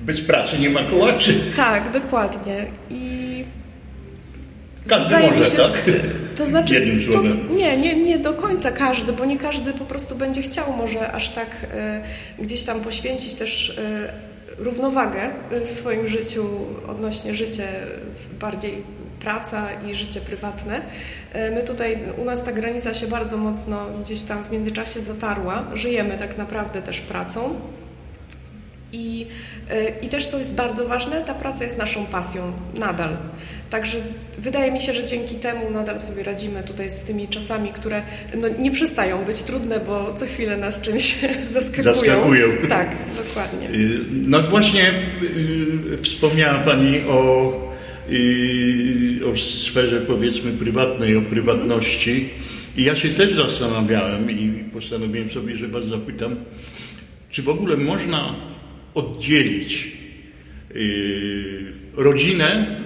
Bez 0.00 0.20
pracy 0.20 0.58
nie 0.58 0.70
ma 0.70 0.84
kołaczy. 0.84 1.40
Tak, 1.56 1.92
dokładnie. 1.92 2.66
I 2.90 3.44
każdy 4.88 5.18
może, 5.18 5.44
się, 5.44 5.56
tak? 5.56 5.80
To 6.36 6.46
znaczy, 6.46 6.98
to, 7.12 7.20
nie, 7.54 7.76
nie, 7.76 7.94
nie 7.94 8.18
do 8.18 8.32
końca 8.32 8.70
każdy, 8.70 9.12
bo 9.12 9.24
nie 9.24 9.38
każdy 9.38 9.72
po 9.72 9.84
prostu 9.84 10.16
będzie 10.16 10.42
chciał 10.42 10.72
może 10.76 11.12
aż 11.12 11.28
tak 11.28 11.48
y, 12.38 12.42
gdzieś 12.42 12.62
tam 12.62 12.80
poświęcić 12.80 13.34
też 13.34 13.68
y, 13.68 13.74
równowagę 14.58 15.30
w 15.66 15.70
swoim 15.70 16.08
życiu 16.08 16.48
odnośnie 16.88 17.34
życia 17.34 17.62
bardziej 18.40 18.72
praca 19.20 19.68
i 19.90 19.94
życie 19.94 20.20
prywatne. 20.20 20.80
E, 21.32 21.50
my 21.50 21.62
tutaj, 21.62 21.98
u 22.18 22.24
nas 22.24 22.44
ta 22.44 22.52
granica 22.52 22.94
się 22.94 23.06
bardzo 23.06 23.36
mocno 23.36 23.86
gdzieś 24.02 24.22
tam 24.22 24.44
w 24.44 24.50
międzyczasie 24.50 25.00
zatarła. 25.00 25.64
Żyjemy 25.74 26.16
tak 26.16 26.38
naprawdę 26.38 26.82
też 26.82 27.00
pracą. 27.00 27.54
I, 28.92 29.26
I 30.02 30.08
też, 30.08 30.26
co 30.26 30.38
jest 30.38 30.52
bardzo 30.52 30.88
ważne, 30.88 31.24
ta 31.24 31.34
praca 31.34 31.64
jest 31.64 31.78
naszą 31.78 32.06
pasją 32.06 32.52
nadal. 32.74 33.16
Także 33.72 33.98
wydaje 34.38 34.72
mi 34.72 34.80
się, 34.80 34.94
że 34.94 35.04
dzięki 35.04 35.34
temu 35.34 35.70
nadal 35.70 36.00
sobie 36.00 36.22
radzimy 36.22 36.62
tutaj 36.62 36.90
z 36.90 37.04
tymi 37.04 37.28
czasami, 37.28 37.68
które 37.68 38.02
no, 38.36 38.48
nie 38.58 38.70
przestają 38.70 39.24
być 39.24 39.42
trudne, 39.42 39.80
bo 39.86 40.14
co 40.14 40.26
chwilę 40.26 40.56
nas 40.56 40.80
czymś 40.80 41.18
zaskakują. 41.50 41.94
Zaskakują. 41.94 42.48
Tak, 42.68 42.96
dokładnie. 43.16 43.70
Y, 43.70 44.00
no 44.10 44.42
właśnie 44.42 44.92
y, 45.92 45.98
wspomniała 46.02 46.58
Pani 46.58 47.00
o, 47.00 47.52
y, 48.10 49.20
o 49.32 49.36
sferze 49.36 50.00
powiedzmy 50.00 50.52
prywatnej, 50.52 51.16
o 51.16 51.22
prywatności. 51.22 52.28
I 52.76 52.84
ja 52.84 52.96
się 52.96 53.08
też 53.08 53.34
zastanawiałem 53.34 54.30
i 54.30 54.64
postanowiłem 54.72 55.30
sobie, 55.30 55.56
że 55.56 55.68
Was 55.68 55.86
zapytam, 55.86 56.36
czy 57.30 57.42
w 57.42 57.48
ogóle 57.48 57.76
można 57.76 58.34
oddzielić 58.94 59.92
rodzinę 61.96 62.82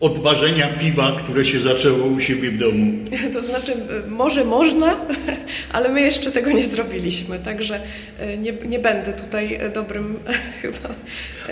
odważenia 0.00 0.68
piwa, 0.68 1.16
które 1.18 1.44
się 1.44 1.60
zaczęło 1.60 2.06
u 2.06 2.20
siebie 2.20 2.50
w 2.50 2.58
domu? 2.58 2.92
To 3.32 3.42
znaczy, 3.42 3.72
może 4.08 4.44
można, 4.44 4.96
ale 5.72 5.88
my 5.88 6.00
jeszcze 6.00 6.30
tego 6.30 6.52
nie 6.52 6.66
zrobiliśmy, 6.66 7.38
także 7.38 7.80
e, 8.18 8.36
nie, 8.36 8.52
nie 8.52 8.78
będę 8.78 9.12
tutaj 9.12 9.60
dobrym 9.74 10.18
chyba. 10.62 10.94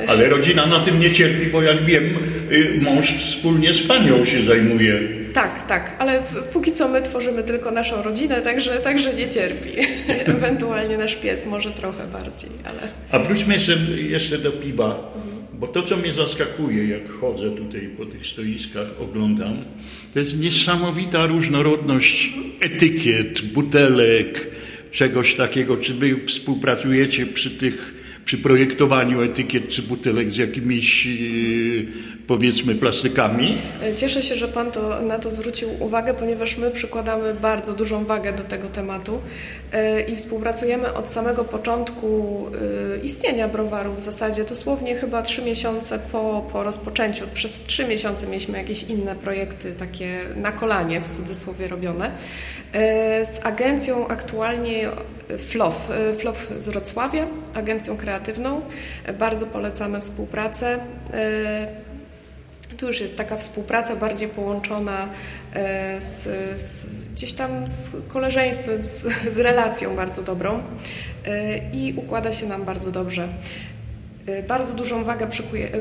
Ale 0.08 0.28
rodzina 0.28 0.66
na 0.66 0.84
tym 0.84 1.00
nie 1.00 1.12
cierpi, 1.12 1.46
bo 1.46 1.62
jak 1.62 1.84
wiem, 1.84 2.04
y, 2.52 2.80
mąż 2.82 3.12
wspólnie 3.12 3.74
z 3.74 3.82
panią 3.82 4.24
się 4.24 4.44
zajmuje. 4.44 5.00
Tak, 5.32 5.66
tak, 5.66 5.96
ale 5.98 6.22
póki 6.52 6.72
co 6.72 6.88
my 6.88 7.02
tworzymy 7.02 7.42
tylko 7.42 7.70
naszą 7.70 8.02
rodzinę, 8.02 8.42
także, 8.42 8.70
także 8.70 9.14
nie 9.14 9.28
cierpi. 9.28 9.70
Ewentualnie 10.08 10.98
nasz 10.98 11.16
pies 11.16 11.46
może 11.46 11.70
trochę 11.70 12.06
bardziej, 12.06 12.50
ale... 12.64 12.88
A 13.10 13.18
wróćmy 13.18 13.54
jeszcze, 13.54 13.72
jeszcze 13.96 14.38
do 14.38 14.52
piwa. 14.52 15.12
Bo 15.58 15.66
to, 15.66 15.82
co 15.82 15.96
mnie 15.96 16.12
zaskakuje, 16.12 16.88
jak 16.88 17.10
chodzę 17.10 17.50
tutaj 17.50 17.90
po 17.96 18.06
tych 18.06 18.26
stoiskach, 18.26 18.88
oglądam, 19.00 19.56
to 20.14 20.18
jest 20.18 20.40
niesamowita 20.40 21.26
różnorodność 21.26 22.32
etykiet, 22.60 23.42
butelek, 23.42 24.50
czegoś 24.90 25.34
takiego. 25.34 25.76
Czy 25.76 25.94
wy 25.94 26.26
współpracujecie 26.26 27.26
przy 27.26 27.50
tych 27.50 27.94
przy 28.24 28.38
projektowaniu 28.38 29.22
etykiet 29.22 29.68
czy 29.68 29.82
butelek 29.82 30.30
z 30.30 30.36
jakimiś 30.36 31.06
yy, 31.06 31.86
powiedzmy 32.28 32.74
plastykami. 32.74 33.58
Cieszę 33.96 34.22
się, 34.22 34.36
że 34.36 34.48
Pan 34.48 34.70
to, 34.70 35.02
na 35.02 35.18
to 35.18 35.30
zwrócił 35.30 35.68
uwagę, 35.80 36.14
ponieważ 36.14 36.58
my 36.58 36.70
przykładamy 36.70 37.34
bardzo 37.34 37.74
dużą 37.74 38.04
wagę 38.04 38.32
do 38.32 38.44
tego 38.44 38.68
tematu 38.68 39.20
yy, 39.72 40.02
i 40.02 40.16
współpracujemy 40.16 40.94
od 40.94 41.08
samego 41.08 41.44
początku 41.44 42.46
yy, 42.92 43.00
istnienia 43.04 43.48
browaru 43.48 43.92
w 43.92 44.00
zasadzie 44.00 44.44
dosłownie 44.44 44.96
chyba 44.96 45.22
trzy 45.22 45.42
miesiące 45.42 45.98
po, 45.98 46.48
po 46.52 46.62
rozpoczęciu. 46.62 47.24
Przez 47.34 47.64
trzy 47.64 47.84
miesiące 47.84 48.26
mieliśmy 48.26 48.58
jakieś 48.58 48.82
inne 48.82 49.14
projekty 49.16 49.74
takie 49.74 50.20
na 50.36 50.52
kolanie 50.52 51.00
w 51.00 51.16
cudzysłowie 51.16 51.68
robione. 51.68 52.10
Z 53.24 53.40
agencją 53.42 54.08
aktualnie 54.08 54.88
FLOF, 55.38 55.88
FLOF 56.18 56.52
z 56.56 56.68
Wrocławia, 56.68 57.26
agencją 57.54 57.96
kreatywną. 57.96 58.60
Bardzo 59.18 59.46
polecamy 59.46 60.00
współpracę. 60.00 60.78
Tu 62.78 62.86
już 62.86 63.00
jest 63.00 63.16
taka 63.16 63.36
współpraca 63.36 63.96
bardziej 63.96 64.28
połączona 64.28 65.08
e, 65.54 66.00
z, 66.00 66.28
z 66.60 67.08
gdzieś 67.08 67.32
tam 67.32 67.68
z 67.68 67.90
koleżeństwem, 68.08 68.86
z, 68.86 69.06
z 69.34 69.38
relacją 69.38 69.96
bardzo 69.96 70.22
dobrą 70.22 70.62
e, 71.24 71.58
i 71.72 71.94
układa 71.96 72.32
się 72.32 72.46
nam 72.46 72.64
bardzo 72.64 72.92
dobrze. 72.92 73.28
E, 74.26 74.42
bardzo 74.42 74.74
dużą 74.74 75.04
wagę 75.04 75.28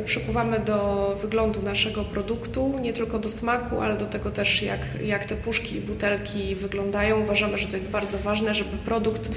przykuwamy 0.06 0.60
do 0.60 1.16
wyglądu 1.22 1.62
naszego 1.62 2.04
produktu, 2.04 2.80
nie 2.82 2.94
tylko 2.94 3.20
do 3.20 3.30
smaku, 3.30 3.82
ale 3.82 3.98
do 3.98 4.06
tego 4.06 4.32
też, 4.32 4.62
jak, 4.62 4.80
jak 5.06 5.26
te 5.26 5.36
puszki 5.36 5.76
i 5.76 5.82
butelki 5.82 6.56
wyglądają. 6.56 7.22
Uważamy, 7.22 7.58
że 7.58 7.68
to 7.68 7.76
jest 7.76 7.90
bardzo 7.90 8.18
ważne, 8.18 8.54
żeby 8.54 8.78
produkt, 8.86 9.30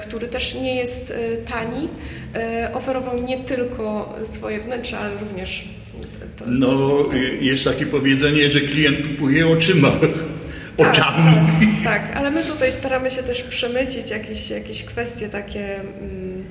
który 0.00 0.28
też 0.28 0.54
nie 0.54 0.74
jest 0.76 1.12
tani, 1.46 1.88
oferował 2.74 3.22
nie 3.22 3.38
tylko 3.38 4.14
swoje 4.24 4.60
wnętrze, 4.60 4.98
ale 4.98 5.16
również 5.16 5.68
to... 6.36 6.44
No, 6.48 6.98
jest 7.40 7.64
takie 7.64 7.86
powiedzenie, 7.86 8.50
że 8.50 8.60
klient 8.60 9.06
kupuje 9.08 9.48
oczyma. 9.48 9.92
Tak, 10.76 10.90
oczami. 10.90 11.34
Tak, 11.84 12.08
tak, 12.08 12.16
ale 12.16 12.30
my 12.30 12.44
tutaj 12.44 12.72
staramy 12.72 13.10
się 13.10 13.22
też 13.22 13.42
przemycić 13.42 14.10
jakieś, 14.10 14.50
jakieś 14.50 14.84
kwestie 14.84 15.28
takie, 15.28 15.80
mm, 15.80 16.44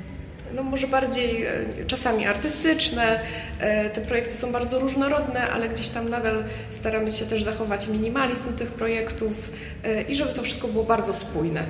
no 0.55 0.63
może 0.63 0.87
bardziej 0.87 1.43
e, 1.43 1.51
czasami 1.87 2.25
artystyczne. 2.25 3.19
E, 3.59 3.89
te 3.89 4.01
projekty 4.01 4.33
są 4.33 4.51
bardzo 4.51 4.79
różnorodne, 4.79 5.49
ale 5.49 5.69
gdzieś 5.69 5.87
tam 5.87 6.09
nadal 6.09 6.43
staramy 6.71 7.11
się 7.11 7.25
też 7.25 7.43
zachować 7.43 7.87
minimalizm 7.87 8.53
tych 8.53 8.71
projektów 8.71 9.49
e, 9.83 10.01
i 10.01 10.15
żeby 10.15 10.33
to 10.33 10.43
wszystko 10.43 10.67
było 10.67 10.83
bardzo 10.83 11.13
spójne. 11.13 11.63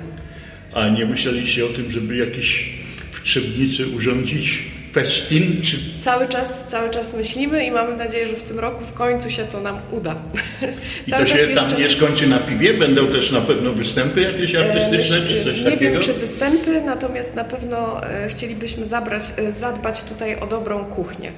A 0.74 0.88
nie 0.88 1.06
myśleliście 1.06 1.64
o 1.64 1.68
tym, 1.68 1.92
żeby 1.92 2.16
jakiś 2.16 2.72
w 3.12 3.22
Trzebnicy 3.22 3.86
urządzić 3.86 4.62
festin? 4.94 5.62
Czy... 5.62 5.76
Cały 6.00 6.28
czas, 6.28 6.48
cały 6.68 6.90
czas 6.90 7.14
myślimy 7.14 7.64
i 7.64 7.70
mamy 7.70 7.96
nadzieję, 7.96 8.28
że 8.28 8.36
w 8.36 8.42
tym 8.42 8.58
roku 8.58 8.84
w 8.84 8.92
końcu 8.92 9.30
się 9.30 9.44
to 9.44 9.60
nam 9.60 9.78
uda. 9.90 10.14
I 11.06 11.10
to 11.10 11.26
się 11.26 11.38
jeszcze... 11.38 11.54
tam 11.54 11.78
nie 11.78 11.90
skończy 11.90 12.26
na 12.26 12.38
piwie? 12.38 12.74
Będą 12.74 13.06
też 13.06 13.30
na 13.30 13.40
pewno 13.40 13.72
występy 13.72 14.20
jakieś 14.20 14.54
e, 14.54 14.60
artystyczne 14.60 15.20
Myśl, 15.20 15.28
czy 15.28 15.44
coś 15.44 15.58
nie 15.58 15.64
takiego? 15.64 15.84
Nie 15.84 15.90
wiem, 15.90 16.02
czy 16.02 16.12
występy, 16.12 16.82
natomiast 16.86 17.34
na 17.34 17.44
pewno 17.44 18.04
e, 18.04 18.28
chcielibyśmy 18.28 18.86
zabrać, 18.86 19.22
e, 19.36 19.52
zadbać 19.52 20.04
tutaj 20.04 20.36
o 20.36 20.46
dobrą 20.46 20.84
kuchnię. 20.84 21.32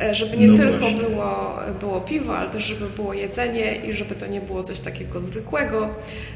E, 0.00 0.14
żeby 0.14 0.36
nie 0.36 0.46
no 0.46 0.56
tylko 0.56 0.90
było, 0.90 1.58
było 1.80 2.00
piwo, 2.00 2.36
ale 2.36 2.50
też 2.50 2.66
żeby 2.66 2.86
było 2.96 3.14
jedzenie 3.14 3.76
i 3.76 3.92
żeby 3.92 4.14
to 4.14 4.26
nie 4.26 4.40
było 4.40 4.62
coś 4.62 4.80
takiego 4.80 5.20
zwykłego, 5.20 5.88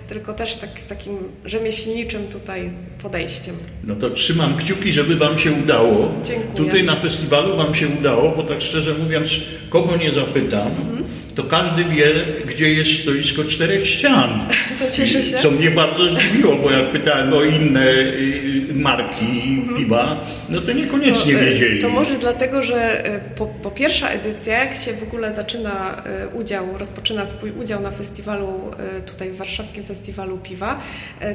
tylko 0.09 0.33
też 0.33 0.57
tak, 0.57 0.81
z 0.81 0.87
takim 0.87 1.19
rzemieślniczym 1.45 2.27
tutaj 2.27 2.71
podejściem. 3.03 3.55
No 3.85 3.97
to 3.97 4.11
trzymam 4.11 4.57
kciuki, 4.57 4.93
żeby 4.93 5.17
Wam 5.17 5.39
się 5.39 5.53
udało. 5.53 6.13
Dziękuję. 6.25 6.55
Tutaj 6.57 6.85
na 6.85 7.01
festiwalu 7.01 7.57
Wam 7.57 7.75
się 7.75 7.89
udało, 7.89 8.37
bo 8.37 8.43
tak 8.43 8.61
szczerze 8.61 8.95
mówiąc, 8.95 9.31
kogo 9.71 9.97
nie 9.97 10.13
zapytam, 10.13 10.67
mhm 10.69 11.05
to 11.35 11.43
każdy 11.43 11.85
wie, 11.85 12.13
gdzie 12.47 12.73
jest 12.73 13.03
stoisko 13.03 13.45
czterech 13.45 13.89
ścian. 13.89 14.49
To 14.79 14.91
cieszę 14.91 15.23
się. 15.23 15.39
Co 15.39 15.51
mnie 15.51 15.71
bardzo 15.71 16.11
zdziwiło, 16.11 16.57
bo 16.57 16.71
jak 16.71 16.93
pytałem 16.93 17.33
o 17.33 17.43
inne 17.43 17.91
y, 17.91 18.67
marki 18.75 19.25
mhm. 19.59 19.77
piwa, 19.77 20.25
no 20.49 20.61
to 20.61 20.73
niekoniecznie 20.73 21.35
to, 21.35 21.41
y, 21.41 21.45
wiedzieli. 21.45 21.81
To 21.81 21.89
może 21.89 22.19
dlatego, 22.19 22.63
że 22.63 23.07
y, 23.07 23.21
po, 23.37 23.47
po, 23.47 23.71
pierwsza 23.71 24.09
edycja, 24.09 24.65
jak 24.65 24.77
się 24.77 24.93
w 24.93 25.03
ogóle 25.03 25.33
zaczyna 25.33 26.03
udział, 26.35 26.79
rozpoczyna 26.79 27.27
swój 27.27 27.51
udział 27.51 27.81
na 27.81 27.91
festiwalu, 27.91 28.71
tutaj 29.07 29.31
w 29.31 29.37
warszawskim 29.37 29.85
festiwalu 29.85 30.39
piwa, 30.39 30.81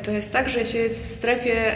to 0.04 0.12
jest 0.12 0.32
tak, 0.32 0.50
że 0.50 0.66
się 0.66 0.78
jest 0.78 1.02
w 1.02 1.06
strefie 1.06 1.76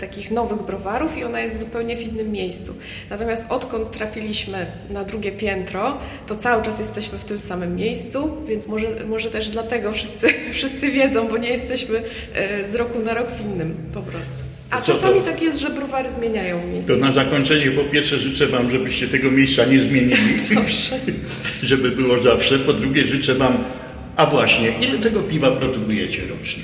takich 0.00 0.30
nowych 0.30 0.62
browarów 0.62 1.18
i 1.18 1.24
ona 1.24 1.40
jest 1.40 1.58
zupełnie 1.58 1.96
w 1.96 2.00
innym 2.00 2.32
miejscu. 2.32 2.74
Natomiast 3.10 3.46
odkąd 3.48 3.90
trafiliśmy 3.90 4.66
na 4.90 5.04
drugie 5.04 5.32
piętro, 5.32 5.98
to 6.26 6.36
cały 6.36 6.62
czas 6.62 6.78
jesteśmy 6.78 7.18
w 7.18 7.24
tym 7.24 7.38
samym 7.38 7.59
samym 7.60 7.76
miejscu, 7.76 8.44
więc 8.48 8.66
może, 8.66 8.86
może 9.08 9.30
też 9.30 9.48
dlatego 9.48 9.92
wszyscy, 9.92 10.28
wszyscy 10.52 10.88
wiedzą, 10.88 11.28
bo 11.28 11.38
nie 11.38 11.48
jesteśmy 11.48 12.02
e, 12.34 12.70
z 12.70 12.74
roku 12.74 12.98
na 12.98 13.14
rok 13.14 13.30
w 13.30 13.40
innym 13.40 13.74
po 13.94 14.02
prostu. 14.02 14.32
A 14.70 14.80
Co 14.80 14.94
czasami 14.94 15.20
to? 15.20 15.26
tak 15.26 15.42
jest, 15.42 15.60
że 15.60 15.70
browary 15.70 16.08
zmieniają 16.08 16.66
miejsce. 16.66 16.94
To 16.94 17.00
na 17.00 17.12
zakończenie 17.12 17.70
po 17.70 17.84
pierwsze 17.84 18.18
życzę 18.18 18.46
Wam, 18.46 18.70
żebyście 18.70 19.08
tego 19.08 19.30
miejsca 19.30 19.64
nie 19.64 19.82
zmienili. 19.82 20.36
Dobrze. 20.54 20.96
żeby 21.62 21.90
było 21.90 22.22
zawsze. 22.22 22.58
Po 22.58 22.72
drugie 22.72 23.04
życzę 23.06 23.34
Wam, 23.34 23.64
a 24.16 24.26
właśnie, 24.26 24.72
ile 24.80 24.98
tego 24.98 25.22
piwa 25.22 25.50
produkujecie 25.50 26.22
rocznie? 26.38 26.62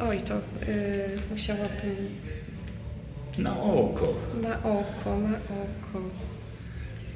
Oj, 0.00 0.18
to 0.18 0.34
yy, 0.34 0.40
musiałabym... 1.30 1.96
Na 3.38 3.62
oko. 3.62 4.14
Na 4.42 4.58
oko, 4.58 5.18
na 5.18 5.36
oko. 5.36 6.00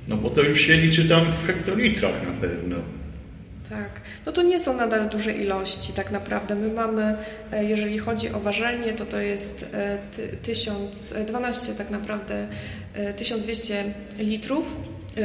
No 0.09 0.17
bo 0.17 0.31
to 0.31 0.43
już 0.43 0.61
się 0.61 0.77
liczy 0.77 1.09
tam 1.09 1.33
w 1.33 1.47
hektolitrach 1.47 2.27
na 2.27 2.33
pewno. 2.49 2.77
Tak, 3.69 4.01
no 4.27 4.33
to 4.33 4.43
nie 4.43 4.61
są 4.61 4.77
nadal 4.77 5.09
duże 5.09 5.33
ilości 5.33 5.93
tak 5.93 6.11
naprawdę. 6.11 6.55
My 6.55 6.69
mamy, 6.69 7.17
e, 7.53 7.65
jeżeli 7.65 7.99
chodzi 7.99 8.29
o 8.29 8.41
ważelnię, 8.41 8.93
to 8.93 9.07
to 9.07 9.19
jest 9.19 9.67
1000, 10.43 11.13
e, 11.13 11.25
12 11.25 11.73
e, 11.73 11.75
tak 11.75 11.91
naprawdę, 11.91 12.49
1200 13.17 13.85
litrów. 14.19 14.77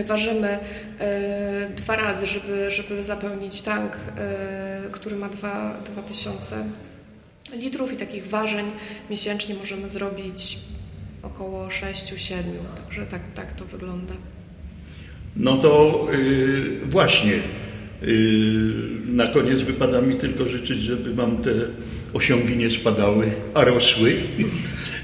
Ważymy 0.05 0.59
dwa 1.75 1.95
razy, 1.95 2.25
żeby, 2.25 2.71
żeby 2.71 3.03
zapełnić 3.03 3.61
tank, 3.61 3.97
który 4.91 5.15
ma 5.15 5.29
2, 5.29 5.77
2000 5.85 6.63
litrów 7.53 7.93
i 7.93 7.95
takich 7.95 8.27
ważeń 8.27 8.65
miesięcznie 9.09 9.55
możemy 9.55 9.89
zrobić 9.89 10.59
około 11.23 11.67
6-7, 11.67 12.33
także 12.75 13.05
tak, 13.05 13.21
tak 13.35 13.53
to 13.53 13.65
wygląda. 13.65 14.13
No 15.35 15.57
to 15.57 16.07
yy, 16.11 16.79
właśnie 16.85 17.33
na 19.05 19.27
koniec 19.27 19.61
wypada 19.61 20.01
mi 20.01 20.15
tylko 20.15 20.45
życzyć, 20.45 20.79
żeby 20.79 21.13
Wam 21.13 21.37
te 21.37 21.51
osiągi 22.13 22.57
nie 22.57 22.69
spadały, 22.69 23.31
a 23.53 23.63
rosły, 23.63 24.13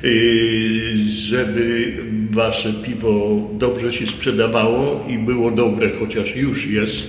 yy, 0.04 1.10
żeby 1.10 1.94
Wasze 2.32 2.74
piwo 2.74 3.42
dobrze 3.54 3.94
się 3.94 4.08
sprzedawało 4.08 5.06
i 5.08 5.18
było 5.18 5.52
dobre, 5.52 5.90
chociaż 6.00 6.36
już 6.36 6.68
jest, 6.68 7.08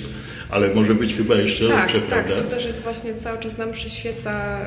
ale 0.50 0.74
może 0.74 0.94
być 0.94 1.14
chyba 1.14 1.34
jeszcze 1.34 1.68
tak, 1.68 1.76
lepsze, 1.76 2.00
tak, 2.00 2.08
prawda? 2.08 2.34
Tak, 2.34 2.44
to 2.44 2.50
też 2.50 2.64
jest 2.64 2.82
właśnie 2.82 3.14
cały 3.14 3.38
czas 3.38 3.58
nam 3.58 3.72
przyświeca 3.72 4.58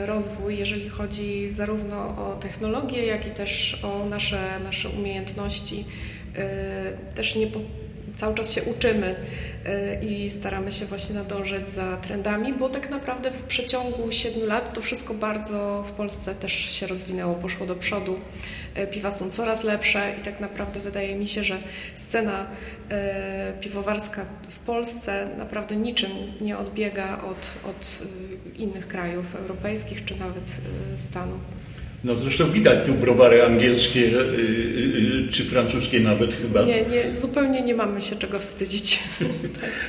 yy, 0.00 0.06
rozwój, 0.06 0.58
jeżeli 0.58 0.88
chodzi 0.88 1.50
zarówno 1.50 1.96
o 1.96 2.38
technologię, 2.40 3.06
jak 3.06 3.26
i 3.26 3.30
też 3.30 3.78
o 3.82 4.06
nasze, 4.08 4.40
nasze 4.64 4.88
umiejętności. 4.88 5.84
Też 7.14 7.36
nie 7.36 7.46
cały 8.16 8.34
czas 8.34 8.52
się 8.52 8.62
uczymy 8.62 9.16
y, 10.02 10.04
i 10.04 10.30
staramy 10.30 10.72
się 10.72 10.86
właśnie 10.86 11.14
nadążać 11.14 11.70
za 11.70 11.96
trendami, 11.96 12.52
bo 12.52 12.68
tak 12.68 12.90
naprawdę 12.90 13.30
w 13.30 13.42
przeciągu 13.42 14.12
7 14.12 14.48
lat 14.48 14.74
to 14.74 14.80
wszystko 14.80 15.14
bardzo 15.14 15.84
w 15.88 15.90
Polsce 15.90 16.34
też 16.34 16.52
się 16.52 16.86
rozwinęło, 16.86 17.34
poszło 17.34 17.66
do 17.66 17.74
przodu. 17.74 18.20
Y, 18.78 18.86
piwa 18.86 19.10
są 19.10 19.30
coraz 19.30 19.64
lepsze 19.64 20.14
i 20.20 20.24
tak 20.24 20.40
naprawdę 20.40 20.80
wydaje 20.80 21.14
mi 21.14 21.28
się, 21.28 21.44
że 21.44 21.58
scena 21.96 22.46
y, 22.46 23.60
piwowarska 23.60 24.26
w 24.48 24.58
Polsce 24.58 25.28
naprawdę 25.38 25.76
niczym 25.76 26.10
nie 26.40 26.58
odbiega 26.58 27.22
od, 27.22 27.54
od 27.70 28.02
innych 28.56 28.88
krajów 28.88 29.34
europejskich 29.34 30.04
czy 30.04 30.18
nawet 30.18 30.44
Stanów. 30.96 31.59
No 32.04 32.16
zresztą 32.16 32.50
widać 32.52 32.86
tu 32.86 32.94
browary 32.94 33.44
angielskie 33.44 34.00
y, 34.00 34.12
y, 34.12 35.26
y, 35.28 35.32
czy 35.32 35.44
francuskie 35.44 36.00
nawet 36.00 36.34
chyba. 36.34 36.62
Nie, 36.62 36.82
nie, 36.82 37.14
zupełnie 37.14 37.62
nie 37.62 37.74
mamy 37.74 38.02
się 38.02 38.16
czego 38.16 38.38
wstydzić. 38.38 38.98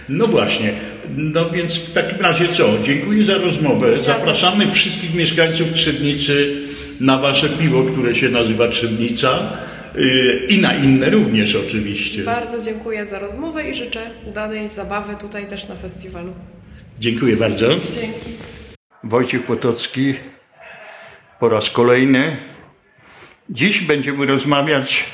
No 0.09 0.27
właśnie. 0.27 0.73
No 1.17 1.49
więc 1.49 1.75
w 1.77 1.93
takim 1.93 2.21
razie 2.21 2.47
co? 2.47 2.69
Dziękuję 2.83 3.25
za 3.25 3.37
rozmowę. 3.37 4.03
Zapraszamy 4.03 4.71
wszystkich 4.71 5.13
mieszkańców 5.13 5.73
Trzebnicy 5.73 6.55
na 6.99 7.17
wasze 7.17 7.49
piwo, 7.49 7.83
które 7.83 8.15
się 8.15 8.29
nazywa 8.29 8.67
Trzebnica 8.67 9.57
i 10.49 10.57
na 10.57 10.75
inne 10.75 11.09
również 11.09 11.55
oczywiście. 11.55 12.23
Bardzo 12.23 12.61
dziękuję 12.61 13.05
za 13.05 13.19
rozmowę 13.19 13.69
i 13.69 13.73
życzę 13.73 13.99
udanej 14.29 14.69
zabawy 14.69 15.15
tutaj 15.21 15.47
też 15.47 15.67
na 15.67 15.75
festiwalu. 15.75 16.33
Dziękuję 16.99 17.37
bardzo. 17.37 17.67
Dzięki. 17.67 18.29
Wojciech 19.03 19.43
Potocki 19.43 20.13
po 21.41 21.49
raz 21.49 21.69
kolejny. 21.69 22.37
Dziś 23.49 23.81
będziemy 23.81 24.25
rozmawiać 24.25 25.05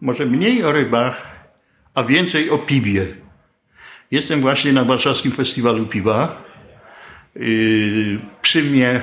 może 0.00 0.26
mniej 0.26 0.64
o 0.64 0.72
rybach, 0.72 1.26
a 1.94 2.02
więcej 2.02 2.50
o 2.50 2.58
piwie. 2.58 3.06
Jestem 4.10 4.40
właśnie 4.40 4.72
na 4.72 4.84
Warszawskim 4.84 5.32
Festiwalu 5.32 5.86
Piwa. 5.86 6.42
Yy, 7.36 8.20
przy 8.42 8.62
mnie 8.62 9.02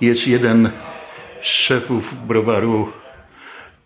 jest 0.00 0.28
jeden 0.28 0.70
z 1.42 1.46
szefów 1.46 2.26
browaru 2.26 2.92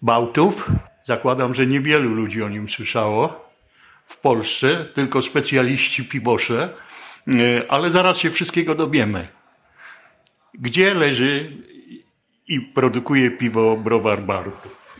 Bałtów. 0.02 0.70
Zakładam, 1.04 1.54
że 1.54 1.66
niewielu 1.66 2.14
ludzi 2.14 2.42
o 2.42 2.48
nim 2.48 2.68
słyszało 2.68 3.50
w 4.06 4.20
Polsce, 4.20 4.86
tylko 4.94 5.22
specjaliści 5.22 6.04
piwosze, 6.04 6.68
yy, 7.26 7.66
ale 7.68 7.90
zaraz 7.90 8.18
się 8.18 8.30
wszystkiego 8.30 8.74
dowiemy. 8.74 9.28
Gdzie 10.58 10.94
leży 10.94 11.50
i 12.48 12.60
produkuje 12.60 13.30
piwo 13.30 13.76
browar 13.76 14.22
Bałtów? 14.22 14.94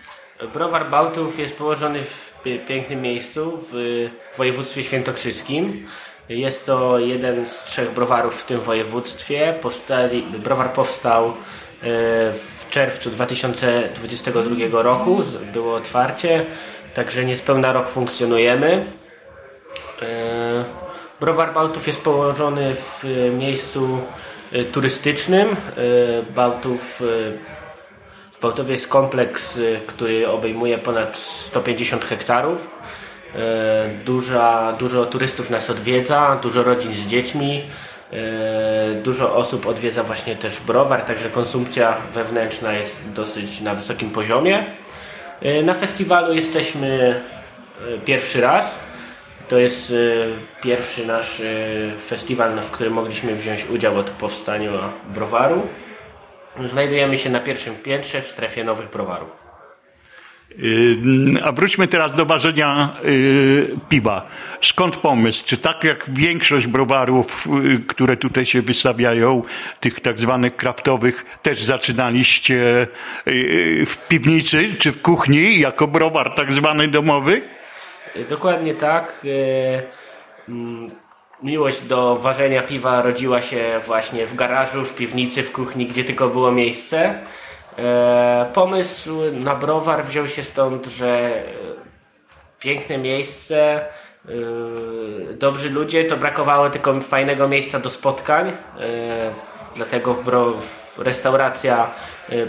Browar 0.53 0.91
Bałtów 0.91 1.39
jest 1.39 1.57
położony 1.57 2.03
w 2.03 2.35
pięknym 2.67 3.03
miejscu 3.03 3.59
w 3.73 4.09
województwie 4.37 4.85
świętokrzyskim. 4.85 5.87
Jest 6.29 6.67
to 6.67 6.99
jeden 6.99 7.47
z 7.47 7.65
trzech 7.65 7.95
browarów 7.95 8.43
w 8.43 8.47
tym 8.47 8.61
województwie. 8.61 9.59
Powstali, 9.63 10.23
browar 10.23 10.73
powstał 10.73 11.29
e, 11.29 11.33
w 12.33 12.67
czerwcu 12.71 13.11
2022 13.11 14.83
roku. 14.83 15.23
Było 15.53 15.75
otwarcie, 15.75 16.47
także 16.95 17.25
niespełna 17.25 17.73
rok 17.73 17.89
funkcjonujemy. 17.89 18.93
E, 20.03 20.65
browar 21.21 21.55
Bałtów 21.55 21.87
jest 21.87 22.01
położony 22.01 22.75
w 22.75 23.05
miejscu 23.39 23.99
E, 23.99 24.34
turystycznym. 24.73 25.49
E, 25.49 25.55
Bałtów, 26.33 27.03
e, 27.03 27.05
w 28.33 28.41
Bałtowie 28.41 28.73
jest 28.73 28.89
kompleks, 28.89 29.59
który 29.87 30.29
obejmuje 30.29 30.79
ponad 30.79 31.17
150 31.17 32.05
hektarów. 32.05 32.71
Duża, 34.05 34.73
dużo 34.79 35.07
turystów 35.07 35.51
nas 35.51 35.71
odwiedza, 35.71 36.39
dużo 36.43 36.63
rodzin 36.63 36.95
z 36.95 37.07
dziećmi. 37.07 37.63
Dużo 39.03 39.37
osób 39.37 39.67
odwiedza 39.67 40.03
właśnie 40.03 40.37
też 40.37 40.61
browar, 40.61 41.03
także 41.03 41.31
konsumpcja 41.31 41.97
wewnętrzna 42.15 42.73
jest 42.73 42.97
dosyć 43.15 43.61
na 43.61 43.75
wysokim 43.75 44.11
poziomie. 44.11 44.65
Na 45.65 45.75
festiwalu 45.75 46.35
jesteśmy 46.35 47.21
pierwszy 48.05 48.41
raz. 48.41 48.79
To 49.55 49.59
jest 49.59 49.91
y, 49.91 50.27
pierwszy 50.63 51.07
nasz 51.07 51.41
y, 51.41 51.93
festiwal, 52.07 52.51
w 52.61 52.71
którym 52.71 52.93
mogliśmy 52.93 53.37
wziąć 53.37 53.67
udział 53.71 53.99
od 53.99 54.11
powstania 54.11 54.71
browaru. 55.15 55.63
Znajdujemy 56.67 57.19
się 57.19 57.31
na 57.31 57.41
pierwszym 57.41 57.75
piętrze 57.75 58.23
w 58.23 58.29
strefie 58.29 58.65
nowych 58.65 58.91
browarów. 58.91 59.31
Yy, 60.59 61.45
A 61.45 61.53
wróćmy 61.53 61.89
teraz 61.89 62.15
do 62.15 62.27
ważenia 62.27 62.89
piwa. 63.89 64.29
Skąd 64.61 64.97
pomysł? 64.97 65.45
Czy 65.45 65.57
tak 65.57 65.85
jak 65.85 66.07
większość 66.09 66.67
browarów, 66.67 67.49
które 67.87 68.17
tutaj 68.17 68.47
się 68.47 68.63
wystawiają, 68.63 69.43
tych 69.81 70.01
tak 70.01 70.21
zwanych 70.21 70.57
kraftowych, 70.57 71.25
też 71.43 71.63
zaczynaliście 71.63 72.87
w 73.87 73.97
piwnicy 74.09 74.75
czy 74.79 74.93
w 74.93 75.03
kuchni 75.03 75.61
jako 75.61 75.87
browar 75.87 76.35
tak 76.35 76.53
zwany 76.53 76.89
domowy? 76.89 77.54
Dokładnie 78.29 78.75
tak. 78.75 79.13
E, 79.25 79.83
mm, 80.49 80.91
Miłość 81.43 81.81
do 81.81 82.17
ważenia 82.17 82.63
piwa 82.63 83.03
rodziła 83.03 83.43
się 83.43 83.81
właśnie 83.87 84.27
w 84.27 84.35
garażu, 84.35 84.85
w 84.85 84.95
piwnicy, 84.95 85.43
w 85.43 85.53
kuchni, 85.53 85.87
gdzie 85.87 86.05
tylko 86.05 86.29
było 86.29 86.53
miejsce. 86.53 87.19
E, 87.79 88.51
Pomysł 88.55 89.21
na 89.33 89.55
browar 89.55 90.05
wziął 90.05 90.29
się 90.29 90.43
stąd, 90.43 90.87
że 90.87 91.09
e, 91.09 91.45
piękne 92.59 92.99
miejsce, 92.99 93.81
dobrzy 95.31 95.71
ludzie, 95.71 96.05
to 96.05 96.17
brakowało 96.17 96.71
tylko 96.71 97.01
fajnego 97.01 97.49
miejsca 97.49 97.79
do 97.79 97.91
spotkań. 97.91 98.57
Dlatego 99.75 100.15
w 100.15 100.25
bro, 100.25 100.55
restauracja 100.99 101.91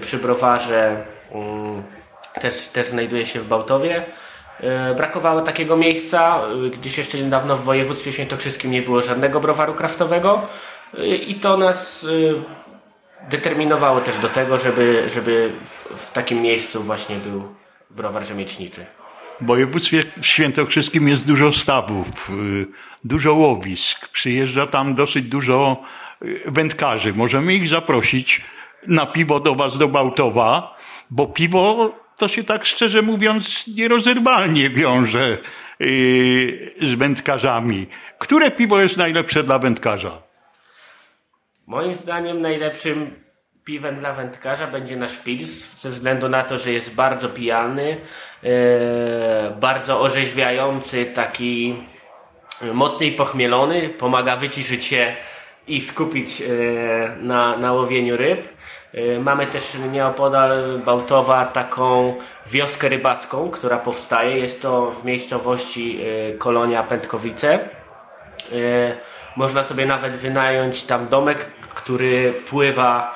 przy 0.02 0.18
browarze 0.18 1.06
mm, 1.32 1.84
też, 2.42 2.68
też 2.68 2.88
znajduje 2.88 3.26
się 3.26 3.40
w 3.40 3.48
Bałtowie. 3.48 4.06
E, 4.60 4.96
Brakowało 4.96 5.42
takiego 5.42 5.78
miejsca, 5.78 6.42
e, 6.66 6.70
gdyż 6.70 6.98
jeszcze 6.98 7.18
niedawno 7.18 7.58
w 7.58 7.64
województwie 7.64 8.14
świętokrzyskim 8.14 8.72
nie 8.72 8.82
było 8.82 9.02
żadnego 9.02 9.40
browaru 9.40 9.74
kraftowego 9.74 10.42
E, 10.98 11.16
i 11.16 11.36
to 11.36 11.58
nas 11.58 12.06
determinowało 13.30 14.02
też 14.02 14.18
do 14.18 14.30
tego, 14.30 14.58
żeby, 14.58 15.10
żeby 15.10 15.54
w, 15.96 16.12
takim 16.12 16.42
miejscu 16.42 16.84
właśnie 16.84 17.16
był 17.16 17.56
browar 17.90 18.26
rzemieślniczy. 18.26 18.86
W 19.42 19.46
województwie 19.46 20.04
świętokrzyskim 20.22 21.08
jest 21.08 21.28
dużo 21.28 21.52
stawów, 21.52 22.32
dużo 23.04 23.34
łowisk. 23.34 24.08
Przyjeżdża 24.08 24.68
tam 24.68 24.96
dosyć 24.96 25.26
dużo 25.26 25.84
wędkarzy. 26.46 27.14
Możemy 27.14 27.54
ich 27.54 27.68
zaprosić 27.68 28.42
na 28.88 29.06
piwo 29.06 29.40
do 29.40 29.56
was 29.56 29.78
do 29.78 29.88
Bałtowa, 29.88 30.78
bo 31.10 31.28
piwo 31.28 31.92
to 32.18 32.28
się 32.28 32.44
tak 32.44 32.66
szczerze 32.66 33.02
mówiąc 33.02 33.68
nierozerwalnie 33.68 34.70
wiąże 34.70 35.38
yy, 35.80 36.72
z 36.82 36.94
wędkarzami. 36.94 37.88
Które 38.20 38.52
piwo 38.52 38.82
jest 38.82 38.98
najlepsze 38.98 39.44
dla 39.44 39.60
wędkarza? 39.60 40.22
Moim 41.68 41.96
zdaniem 41.96 42.42
najlepszym 42.42 43.26
piwem 43.66 44.00
dla 44.00 44.14
wędkarza 44.14 44.68
będzie 44.68 44.96
nasz 44.96 45.18
Pils, 45.18 45.82
ze 45.82 45.90
względu 45.90 46.30
na 46.30 46.44
to, 46.44 46.58
że 46.58 46.72
jest 46.72 46.94
bardzo 46.94 47.30
pijalny, 47.30 47.98
e, 48.44 49.58
bardzo 49.60 50.02
orzeźwiający, 50.02 51.06
taki 51.06 51.76
mocniej 52.74 53.12
pochmielony, 53.12 53.90
pomaga 53.90 54.36
wyciszyć 54.36 54.84
się 54.84 55.16
i 55.68 55.82
skupić 55.82 56.44
na, 57.22 57.58
na 57.58 57.74
łowieniu 57.74 58.18
ryb. 58.18 58.48
E, 58.96 59.20
Mamy 59.20 59.48
też 59.48 59.78
nieopodal 59.92 60.80
Bałtowa 60.86 61.46
taką 61.46 62.16
wioskę 62.48 62.90
rybacką, 62.90 63.50
która 63.50 63.78
powstaje. 63.78 64.38
Jest 64.38 64.62
to 64.62 64.92
w 64.92 65.06
miejscowości 65.06 66.00
e, 66.02 66.38
Kolonia 66.38 66.84
Pętkowice. 66.84 67.70
E, 68.52 68.98
Można 69.36 69.64
sobie 69.64 69.86
nawet 69.86 70.16
wynająć 70.16 70.84
tam 70.84 71.08
domek, 71.08 71.46
który 71.76 72.34
pływa, 72.50 73.16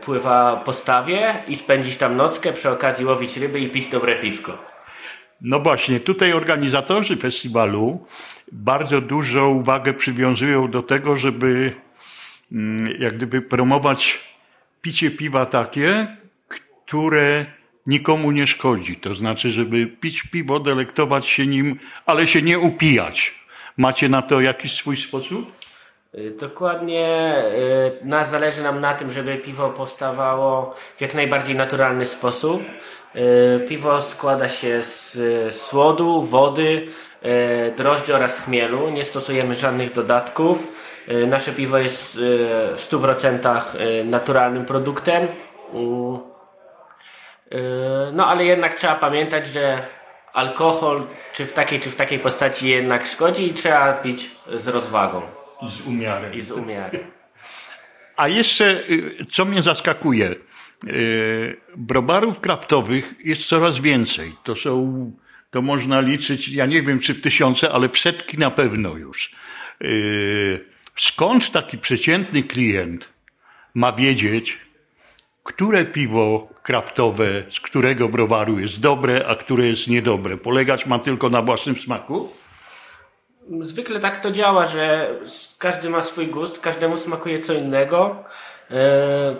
pływa 0.00 0.62
po 0.64 0.72
stawie 0.72 1.42
i 1.48 1.56
spędzić 1.56 1.96
tam 1.96 2.16
nockę, 2.16 2.52
przy 2.52 2.70
okazji 2.70 3.04
łowić 3.04 3.36
ryby 3.36 3.58
i 3.58 3.70
pić 3.70 3.88
dobre 3.88 4.16
piwko. 4.16 4.58
No 5.40 5.60
właśnie, 5.60 6.00
tutaj 6.00 6.32
organizatorzy 6.32 7.16
festiwalu 7.16 8.06
bardzo 8.52 9.00
dużą 9.00 9.48
uwagę 9.48 9.94
przywiązują 9.94 10.70
do 10.70 10.82
tego, 10.82 11.16
żeby 11.16 11.72
mm, 12.52 13.00
jak 13.00 13.16
gdyby 13.16 13.42
promować 13.42 14.20
picie 14.82 15.10
piwa 15.10 15.46
takie, 15.46 16.16
które 16.48 17.46
nikomu 17.86 18.30
nie 18.30 18.46
szkodzi. 18.46 18.96
To 18.96 19.14
znaczy, 19.14 19.50
żeby 19.50 19.86
pić 19.86 20.22
piwo, 20.22 20.60
delektować 20.60 21.26
się 21.26 21.46
nim, 21.46 21.78
ale 22.06 22.26
się 22.26 22.42
nie 22.42 22.58
upijać. 22.58 23.34
Macie 23.76 24.08
na 24.08 24.22
to 24.22 24.40
jakiś 24.40 24.72
swój 24.74 24.96
sposób? 24.96 25.52
Y, 26.14 26.30
Dokładnie 26.40 27.34
y, 28.02 28.06
nas 28.06 28.30
zależy 28.30 28.62
nam 28.62 28.80
na 28.80 28.94
tym, 28.94 29.10
żeby 29.10 29.36
piwo 29.36 29.70
powstawało 29.70 30.74
w 30.96 31.00
jak 31.00 31.14
najbardziej 31.14 31.56
naturalny 31.56 32.04
sposób. 32.04 32.62
Y, 33.16 33.66
Piwo 33.68 34.02
składa 34.02 34.48
się 34.48 34.82
z 34.82 35.18
słodu, 35.54 36.22
wody, 36.22 36.88
drożdży 37.76 38.14
oraz 38.14 38.38
chmielu. 38.40 38.90
Nie 38.90 39.04
stosujemy 39.04 39.54
żadnych 39.54 39.92
dodatków. 39.92 40.58
Y, 41.10 41.26
Nasze 41.26 41.52
piwo 41.52 41.78
jest 41.78 42.16
y, 42.16 42.18
w 42.76 42.88
100% 42.90 43.62
y, 44.00 44.04
naturalnym 44.04 44.64
produktem. 44.64 45.28
No 48.12 48.26
ale 48.26 48.44
jednak 48.44 48.74
trzeba 48.74 48.94
pamiętać, 48.94 49.46
że 49.46 49.86
alkohol 50.32 51.06
czy 51.32 51.44
w 51.46 51.52
takiej 51.52 51.80
czy 51.80 51.90
w 51.90 51.96
takiej 51.96 52.18
postaci 52.18 52.68
jednak 52.68 53.06
szkodzi 53.06 53.46
i 53.46 53.54
trzeba 53.54 53.92
pić 53.92 54.30
z 54.54 54.68
rozwagą 54.68 55.22
Z 55.68 55.80
umiarem. 55.86 56.34
i 56.34 56.40
z 56.40 56.50
umiarem. 56.50 57.00
A 58.16 58.28
jeszcze, 58.28 58.64
y, 58.90 59.26
co 59.30 59.44
mnie 59.44 59.62
zaskakuje, 59.62 60.34
y, 60.86 61.56
browarów 61.76 62.40
kraftowych 62.40 63.14
jest 63.24 63.44
coraz 63.44 63.78
więcej. 63.80 64.32
To 64.44 64.56
są, 64.56 65.12
to 65.50 65.62
można 65.62 66.00
liczyć, 66.00 66.48
ja 66.48 66.66
nie 66.66 66.82
wiem 66.82 66.98
czy 66.98 67.14
w 67.14 67.20
tysiące, 67.20 67.72
ale 67.72 67.88
w 67.88 67.98
setki 67.98 68.38
na 68.38 68.50
pewno 68.50 68.96
już. 68.96 69.32
Y, 69.82 70.64
Skąd 70.98 71.52
taki 71.52 71.78
przeciętny 71.78 72.42
klient 72.42 73.08
ma 73.74 73.92
wiedzieć, 73.92 74.58
które 75.44 75.84
piwo 75.84 76.48
kraftowe 76.62 77.26
z 77.52 77.60
którego 77.60 78.08
browaru 78.08 78.58
jest 78.60 78.80
dobre, 78.80 79.26
a 79.28 79.34
które 79.34 79.66
jest 79.66 79.88
niedobre? 79.88 80.36
Polegać 80.36 80.86
ma 80.86 80.98
tylko 80.98 81.28
na 81.30 81.42
własnym 81.42 81.76
smaku? 81.78 82.28
Zwykle 83.60 84.00
tak 84.00 84.20
to 84.22 84.30
działa, 84.30 84.66
że 84.66 85.10
każdy 85.58 85.90
ma 85.90 86.02
swój 86.02 86.26
gust, 86.26 86.58
każdemu 86.58 86.98
smakuje 86.98 87.38
co 87.38 87.52
innego. 87.52 88.24
E, 88.70 89.36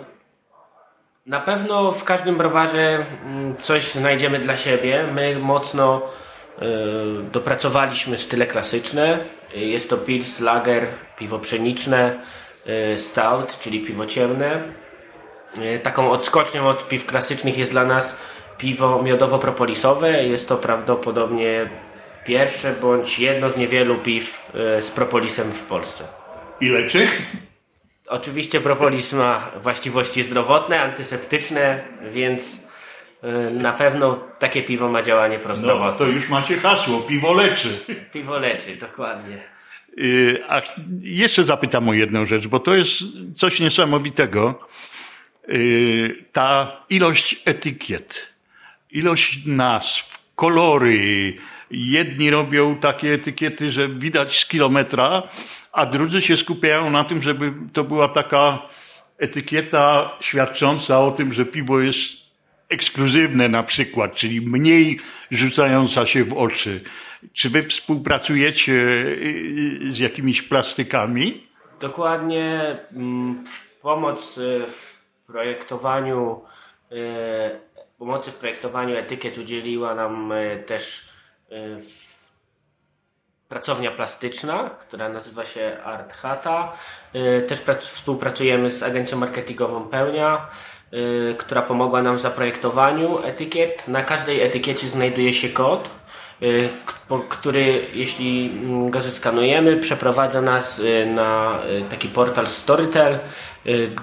Na 1.25 1.39
pewno 1.39 1.91
w 1.91 2.03
każdym 2.03 2.37
browarze 2.37 3.05
mm, 3.25 3.55
coś 3.61 3.91
znajdziemy 3.93 4.39
dla 4.39 4.57
siebie. 4.57 5.07
My 5.13 5.39
mocno 5.39 6.01
dopracowaliśmy 7.31 8.17
style 8.17 8.47
klasyczne. 8.47 9.19
Jest 9.55 9.89
to 9.89 9.97
pils, 9.97 10.39
lager, 10.39 10.87
piwo 11.17 11.39
pszeniczne, 11.39 12.19
e, 12.65 12.97
stout, 12.97 13.59
czyli 13.59 13.79
piwo 13.79 14.05
ciemne. 14.05 14.63
E, 15.57 15.79
Taką 15.79 16.11
odskocznią 16.11 16.67
od 16.67 16.87
piw 16.87 17.05
klasycznych 17.05 17.57
jest 17.57 17.71
dla 17.71 17.85
nas 17.85 18.15
piwo 18.57 19.03
miodowo-propolisowe. 19.03 20.23
Jest 20.23 20.47
to 20.47 20.57
prawdopodobnie 20.57 21.69
pierwsze 22.25 22.75
bądź 22.81 23.19
jedno 23.19 23.49
z 23.49 23.57
niewielu 23.57 23.95
piw 23.95 24.51
e, 24.53 24.81
z 24.81 24.91
propolisem 24.91 25.51
w 25.51 25.61
Polsce. 25.61 26.03
I 26.61 26.69
leczy? 26.69 27.07
Oczywiście 28.07 28.61
propolis 28.61 29.13
ma 29.13 29.51
właściwości 29.61 30.23
zdrowotne, 30.23 30.81
antyseptyczne, 30.81 31.83
więc 32.11 32.55
e, 32.55 32.68
na 33.51 33.73
pewno 33.73 34.19
takie 34.39 34.63
piwo 34.63 34.89
ma 34.89 35.01
działanie 35.01 35.37
No, 35.37 35.43
prozdrowotne. 35.43 35.97
to 36.05 36.11
już 36.11 36.29
macie 36.29 36.57
hasło, 36.57 36.99
piwo 36.99 37.33
leczy. 37.33 37.69
Piwo 38.13 38.39
leczy, 38.39 38.75
dokładnie. 38.75 39.37
Y, 39.97 40.43
A 40.49 40.61
jeszcze 41.01 41.43
zapytam 41.43 41.89
o 41.89 41.93
jedną 41.93 42.25
rzecz, 42.25 42.47
bo 42.47 42.59
to 42.59 42.75
jest 42.75 43.03
coś 43.35 43.59
niesamowitego. 43.59 44.59
Y, 45.49 46.25
Ta 46.33 46.77
ilość 46.89 47.41
etykiet, 47.45 48.27
ilość 48.91 49.45
nazw, 49.45 50.19
kolory. 50.35 51.33
Jedni 51.71 52.29
robią 52.29 52.75
takie 52.75 53.13
etykiety, 53.13 53.71
że 53.71 53.89
widać 53.89 54.39
z 54.39 54.45
kilometra, 54.45 55.23
a 55.73 55.85
drudzy 55.85 56.21
się 56.21 56.37
skupiają 56.37 56.89
na 56.89 57.03
tym, 57.03 57.21
żeby 57.21 57.53
to 57.73 57.83
była 57.83 58.07
taka 58.07 58.59
etykieta 59.17 60.11
świadcząca 60.19 60.99
o 60.99 61.11
tym, 61.11 61.33
że 61.33 61.45
piwo 61.45 61.79
jest 61.79 62.18
ekskluzywne 62.69 63.49
na 63.49 63.63
przykład, 63.63 64.15
czyli 64.15 64.41
mniej 64.41 64.99
rzucająca 65.31 66.05
się 66.05 66.23
w 66.23 66.33
oczy. 66.33 66.81
Czy 67.33 67.49
wy 67.49 67.63
współpracujecie 67.63 68.73
y, 68.73 69.79
z 69.89 69.99
jakimiś 69.99 70.41
plastykami? 70.41 71.47
Dokładnie 71.79 72.77
mm, 72.91 73.43
pomoc 73.81 74.37
y, 74.37 74.65
w 74.67 74.95
projektowaniu 75.27 76.41
y, 76.91 76.95
pomocy 77.97 78.31
w 78.31 78.35
projektowaniu 78.35 78.95
etykiet 78.95 79.37
udzieliła 79.37 79.95
nam 79.95 80.33
też 80.65 81.09
pracownia 83.47 83.91
plastyczna, 83.91 84.69
która 84.69 85.09
nazywa 85.09 85.45
się 85.45 85.77
Art 85.83 86.13
Hata. 86.13 86.73
Też 87.47 87.59
współpracujemy 87.79 88.71
z 88.71 88.83
agencją 88.83 89.17
marketingową 89.17 89.87
Pełnia, 89.87 90.47
która 91.37 91.61
pomogła 91.61 92.01
nam 92.01 92.17
w 92.17 92.21
zaprojektowaniu 92.21 93.19
etykiet. 93.23 93.87
Na 93.87 94.03
każdej 94.03 94.41
etykiecie 94.41 94.87
znajduje 94.87 95.33
się 95.33 95.49
kod, 95.49 95.89
który 97.29 97.85
jeśli 97.93 98.51
mm, 98.63 98.89
go 98.89 99.01
zeskanujemy, 99.01 99.77
przeprowadza 99.77 100.41
nas 100.41 100.81
na 101.05 101.59
taki 101.89 102.07
portal 102.07 102.47
Storytel. 102.47 103.19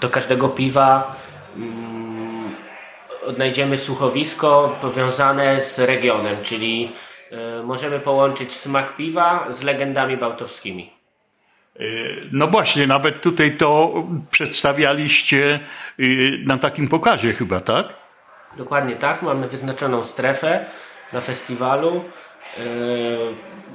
Do 0.01 0.11
każdego 0.11 0.49
piwa 0.49 1.17
mm, 1.57 2.55
odnajdziemy 3.27 3.79
słuchowisko 3.79 4.77
powiązane 4.81 5.61
z 5.61 5.79
regionem, 5.79 6.37
czyli 6.43 6.93
możemy 7.65 8.01
połączyć 8.01 8.53
smak 8.53 8.97
piwa 8.97 9.47
z 9.51 9.63
legendami 9.63 10.17
bałtowskimi. 10.17 10.96
No 12.33 12.47
właśnie, 12.47 12.87
nawet 12.87 13.21
tutaj 13.21 13.53
to 13.53 13.95
przedstawialiście 14.31 15.61
e, 15.99 16.03
na 16.47 16.59
takim 16.59 16.89
pokazie 16.89 17.33
chyba, 17.33 17.61
tak? 17.61 17.87
Dokładnie 18.57 18.97
tak, 18.97 19.23
mamy 19.23 19.49
wyznaczoną 19.49 20.05
strefę 20.05 20.67
na 21.13 21.21
festiwalu. 21.21 22.05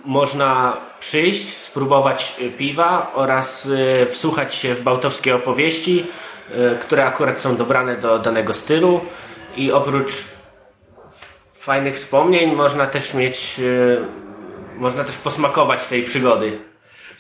Można 0.05 0.77
przyjść, 0.99 1.57
spróbować 1.57 2.35
piwa 2.57 3.11
oraz 3.13 3.69
wsłuchać 4.09 4.55
się 4.55 4.75
w 4.75 4.81
bałtowskie 4.81 5.35
opowieści, 5.35 6.05
które 6.81 7.05
akurat 7.05 7.39
są 7.39 7.55
dobrane 7.55 7.97
do 7.97 8.19
danego 8.19 8.53
stylu. 8.53 9.01
I 9.55 9.71
oprócz 9.71 10.11
fajnych 11.53 11.95
wspomnień, 11.95 12.55
można 12.55 12.85
też 12.85 13.13
mieć, 13.13 13.61
można 14.77 15.03
też 15.03 15.17
posmakować 15.17 15.85
tej 15.85 16.03
przygody. 16.03 16.70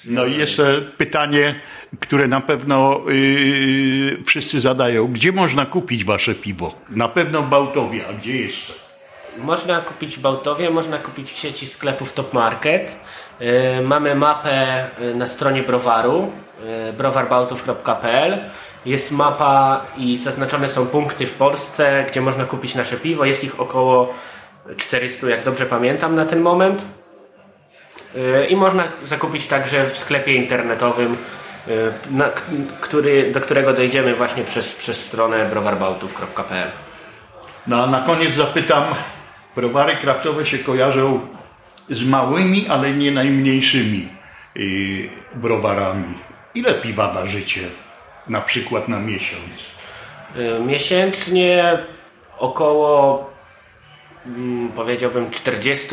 No 0.05 0.25
i 0.25 0.37
jeszcze 0.37 0.81
pytanie, 0.97 1.55
które 1.99 2.27
na 2.27 2.41
pewno 2.41 3.01
yy, 3.07 4.23
wszyscy 4.25 4.59
zadają. 4.59 5.07
Gdzie 5.07 5.31
można 5.31 5.65
kupić 5.65 6.05
wasze 6.05 6.35
piwo? 6.35 6.73
Na 6.89 7.07
pewno 7.07 7.41
w 7.41 7.49
Bałtowie, 7.49 8.07
a 8.09 8.13
gdzie 8.13 8.41
jeszcze? 8.41 8.73
Można 9.37 9.81
kupić 9.81 10.17
w 10.17 10.19
Bałtowie, 10.19 10.69
można 10.69 10.97
kupić 10.97 11.31
w 11.31 11.37
sieci 11.37 11.67
sklepów 11.67 12.13
Top 12.13 12.33
Market. 12.33 12.95
Yy, 13.39 13.47
mamy 13.81 14.15
mapę 14.15 14.85
y, 15.01 15.15
na 15.15 15.27
stronie 15.27 15.63
browaru, 15.63 16.31
yy, 16.87 16.93
browarbałtów.pl. 16.93 18.39
Jest 18.85 19.11
mapa 19.11 19.85
i 19.97 20.17
zaznaczone 20.17 20.69
są 20.69 20.87
punkty 20.87 21.27
w 21.27 21.33
Polsce, 21.33 22.05
gdzie 22.09 22.21
można 22.21 22.45
kupić 22.45 22.75
nasze 22.75 22.97
piwo. 22.97 23.25
Jest 23.25 23.43
ich 23.43 23.59
około 23.59 24.13
400, 24.77 25.29
jak 25.29 25.43
dobrze 25.43 25.65
pamiętam, 25.65 26.15
na 26.15 26.25
ten 26.25 26.41
moment. 26.41 26.85
Y, 28.15 28.47
I 28.49 28.55
można 28.55 28.83
zakupić 29.03 29.47
także 29.47 29.89
w 29.89 29.97
sklepie 29.97 30.33
internetowym, 30.33 31.17
y, 31.67 31.91
na, 32.11 32.29
który, 32.81 33.31
do 33.31 33.41
którego 33.41 33.73
dojdziemy 33.73 34.15
właśnie 34.15 34.43
przez, 34.43 34.75
przez 34.75 35.05
stronę 35.05 35.45
browarbałtów.pl. 35.45 36.71
No 37.67 37.83
a 37.83 37.87
na 37.87 38.01
koniec 38.01 38.35
zapytam, 38.35 38.83
browary 39.55 39.95
kraftowe 39.95 40.45
się 40.45 40.59
kojarzą 40.59 41.27
z 41.89 42.05
małymi, 42.05 42.67
ale 42.67 42.91
nie 42.91 43.11
najmniejszymi 43.11 44.07
yy, 44.55 45.09
browarami. 45.35 46.13
Ile 46.55 46.73
piwa 46.73 47.13
ważycie 47.13 47.61
na 48.27 48.41
przykład 48.41 48.87
na 48.87 48.99
miesiąc? 48.99 49.51
Yy, 50.35 50.59
miesięcznie 50.59 51.79
około 52.37 53.29
mm, 54.25 54.69
powiedziałbym 54.69 55.31
40, 55.31 55.87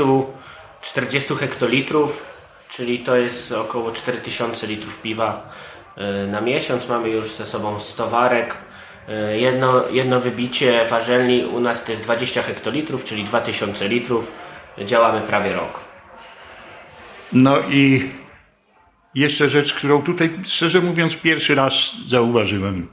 40 0.83 1.35
hektolitrów, 1.35 2.27
czyli 2.69 2.99
to 2.99 3.17
jest 3.17 3.53
około 3.53 3.93
4000 3.93 4.67
litrów 4.67 5.03
piwa 5.03 5.51
yy, 5.97 6.27
na 6.27 6.41
miesiąc. 6.41 6.89
Mamy 6.89 7.09
już 7.09 7.33
ze 7.33 7.47
sobą 7.47 7.81
100 7.81 8.11
warek. 8.11 8.57
Yy, 9.09 9.41
jedno, 9.41 9.83
jedno 9.91 10.21
wybicie 10.21 10.87
warzelni 10.91 11.45
u 11.45 11.61
nas 11.61 11.85
to 11.85 11.91
jest 11.91 12.03
20 12.03 12.43
hektolitrów, 12.43 13.05
czyli 13.05 13.25
2000 13.25 13.89
litrów. 13.89 14.33
Działamy 14.85 15.21
prawie 15.21 15.53
rok. 15.53 15.81
No 17.33 17.59
i 17.71 18.11
jeszcze 19.15 19.51
rzecz, 19.51 19.75
którą 19.75 20.03
tutaj 20.03 20.31
szczerze 20.45 20.81
mówiąc 20.81 21.17
pierwszy 21.17 21.55
raz 21.55 21.75
zauważyłem. 22.09 22.89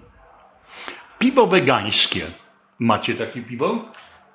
Piwo 1.19 1.47
wegańskie. 1.47 2.25
Macie 2.79 3.15
takie 3.15 3.41
piwo? 3.41 3.85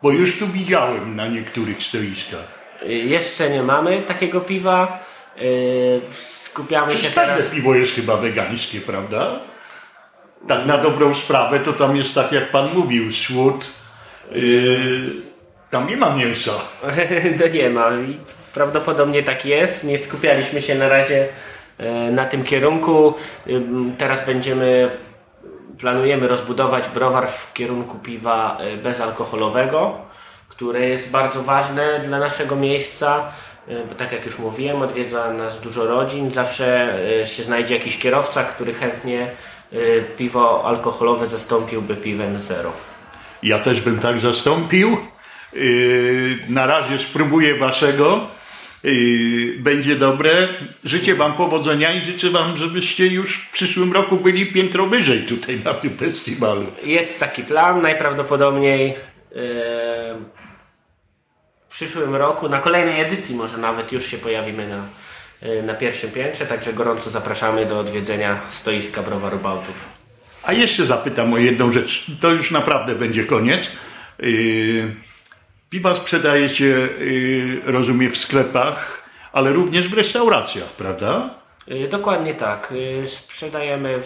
Bo 0.03 0.11
już 0.11 0.39
tu 0.39 0.49
widziałem 0.49 1.17
na 1.17 1.29
niektórych 1.29 1.83
stoiskach. 1.83 2.60
Jeszcze 2.87 3.51
nie 3.51 3.63
mamy 3.63 4.03
takiego 4.03 4.41
piwa. 4.41 4.99
Yy, 5.37 6.01
skupiamy 6.21 6.93
Przecież 6.93 7.09
się 7.09 7.15
teraz... 7.15 7.37
każde 7.37 7.51
piwo 7.51 7.75
jest 7.75 7.95
chyba 7.95 8.17
wegańskie, 8.17 8.81
prawda? 8.81 9.41
Tak 10.49 10.67
na 10.67 10.79
dobrą 10.79 11.15
sprawę 11.15 11.61
to 11.61 11.73
tam 11.73 11.97
jest 11.97 12.15
tak 12.15 12.33
jak 12.33 12.51
pan 12.51 12.75
mówił, 12.75 13.13
słód. 13.13 13.67
Yy, 14.33 15.01
tam 15.71 15.89
nie 15.89 15.97
ma 15.97 16.17
mięsa. 16.17 16.53
no 17.41 17.47
nie 17.53 17.71
ma. 17.71 17.91
Prawdopodobnie 18.55 19.23
tak 19.23 19.47
jest. 19.47 19.85
Nie 19.85 19.99
skupialiśmy 19.99 20.63
się 20.63 20.75
na 20.75 20.89
razie 20.89 21.29
na 22.13 22.25
tym 22.25 22.45
kierunku. 22.45 23.15
Teraz 23.99 24.27
będziemy, 24.27 24.91
planujemy 25.79 26.29
rozbudować 26.29 26.89
browar 26.89 27.29
w 27.31 27.53
kierunku 27.53 27.99
piwa 27.99 28.59
bezalkoholowego, 28.83 29.99
które 30.61 30.89
jest 30.89 31.11
bardzo 31.11 31.43
ważne 31.43 32.01
dla 32.05 32.19
naszego 32.19 32.57
miejsca. 32.57 33.33
E, 33.69 33.85
bo 33.85 33.95
tak 33.95 34.13
jak 34.13 34.27
już 34.27 34.39
mówiłem, 34.39 34.83
odwiedza 34.83 35.33
nas 35.33 35.61
dużo 35.61 35.87
rodzin. 35.87 36.31
Zawsze 36.33 36.99
się 37.25 37.43
znajdzie 37.43 37.75
jakiś 37.75 37.99
kierowca, 37.99 38.45
który 38.45 38.75
chętnie 38.75 39.31
piwo 40.19 40.65
alkoholowe 40.65 41.27
zastąpiłby 41.27 41.97
piwem 41.97 42.43
zero. 42.43 42.73
Ja 43.43 43.59
też 43.59 43.81
bym 43.81 43.99
tak 43.99 44.21
zastąpił. 44.21 44.97
Na 46.49 46.67
razie 46.67 46.99
spróbuję 46.99 47.55
waszego 47.55 48.27
będzie 49.59 49.97
dobre. 49.97 50.31
Życzę 50.85 51.15
Wam 51.15 51.33
powodzenia 51.33 51.95
i 51.95 52.01
życzę 52.01 52.31
Wam, 52.31 52.57
żebyście 52.57 53.07
już 53.07 53.37
w 53.37 53.53
przyszłym 53.53 53.93
roku 53.93 54.17
byli 54.17 54.47
piętro 54.47 54.87
wyżej 54.87 55.23
tutaj 55.23 55.61
na 55.65 55.75
tym 55.75 55.97
festiwalu. 55.97 56.67
Jest 56.85 57.21
taki 57.21 57.45
plan, 57.45 57.83
najprawdopodobniej 57.83 58.95
w 61.71 61.73
przyszłym 61.73 62.17
roku, 62.17 62.49
na 62.49 62.61
kolejnej 62.61 63.01
edycji 63.01 63.35
może 63.35 63.59
nawet 63.59 63.93
już 63.93 64.07
się 64.07 64.19
pojawimy 64.19 64.69
na, 64.69 64.83
yy, 65.49 65.63
na 65.63 65.75
pierwszym 65.75 66.11
piętrze, 66.11 66.47
także 66.47 66.73
gorąco 66.73 67.11
zapraszamy 67.11 67.67
do 67.67 67.79
odwiedzenia 67.79 68.41
stoiska 68.51 69.03
Browaru 69.03 69.39
Bałtów. 69.39 69.75
A 70.43 70.53
jeszcze 70.53 70.87
zapytam 70.87 71.33
o 71.33 71.39
jedną 71.39 71.73
rzecz. 71.73 72.07
To 72.21 72.31
już 72.31 72.51
naprawdę 72.51 72.95
będzie 72.95 73.25
koniec. 73.25 73.71
Yy, 74.19 74.95
Piwa 75.71 75.95
sprzedajecie, 75.95 76.65
yy, 76.65 77.61
rozumiem, 77.65 78.11
w 78.11 78.19
sklepach, 78.19 79.03
ale 79.33 79.53
również 79.53 79.89
w 79.89 79.95
restauracjach, 79.95 80.69
prawda? 80.69 81.31
Yy, 81.67 81.89
dokładnie 81.89 82.35
tak. 82.35 82.73
Yy, 83.01 83.09
sprzedajemy, 83.09 84.03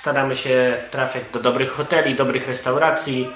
staramy 0.00 0.36
się 0.36 0.76
trafiać 0.90 1.22
do 1.32 1.40
dobrych 1.40 1.70
hoteli, 1.70 2.14
dobrych 2.14 2.48
restauracji. 2.48 3.28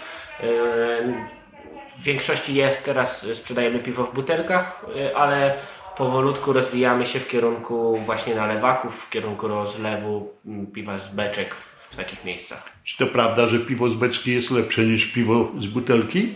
W 2.00 2.02
większości 2.02 2.54
jest 2.54 2.84
teraz 2.84 3.26
sprzedajemy 3.34 3.78
piwo 3.78 4.04
w 4.04 4.14
butelkach, 4.14 4.86
yy, 4.94 5.16
ale 5.16 5.54
powolutku 5.96 6.52
rozwijamy 6.52 7.06
się 7.06 7.20
w 7.20 7.28
kierunku 7.28 7.96
właśnie 7.96 8.34
nalewaków, 8.34 8.96
w 8.96 9.10
kierunku 9.10 9.48
rozlewu 9.48 10.32
mm, 10.46 10.66
piwa 10.66 10.98
z 10.98 11.08
beczek 11.08 11.54
w 11.90 11.96
takich 11.96 12.24
miejscach. 12.24 12.70
Czy 12.84 12.98
to 12.98 13.06
prawda, 13.06 13.48
że 13.48 13.58
piwo 13.58 13.88
z 13.88 13.94
beczki 13.94 14.34
jest 14.34 14.50
lepsze 14.50 14.82
niż 14.82 15.06
piwo 15.06 15.48
z 15.58 15.66
butelki? 15.66 16.34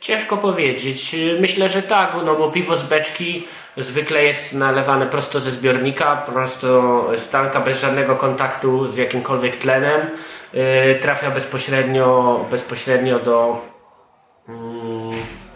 Ciężko 0.00 0.36
powiedzieć. 0.36 1.16
Myślę, 1.40 1.68
że 1.68 1.82
tak, 1.82 2.16
no 2.24 2.34
bo 2.36 2.50
piwo 2.50 2.76
z 2.76 2.82
beczki 2.82 3.44
zwykle 3.76 4.24
jest 4.24 4.54
nalewane 4.54 5.06
prosto 5.06 5.40
ze 5.40 5.50
zbiornika, 5.50 6.16
prosto 6.16 7.06
z 7.16 7.30
tanka, 7.30 7.60
bez 7.60 7.80
żadnego 7.80 8.16
kontaktu 8.16 8.88
z 8.88 8.96
jakimkolwiek 8.96 9.56
tlenem. 9.56 10.00
Yy, 10.52 10.98
trafia 11.00 11.30
bezpośrednio, 11.30 12.46
bezpośrednio 12.50 13.18
do, 13.18 13.64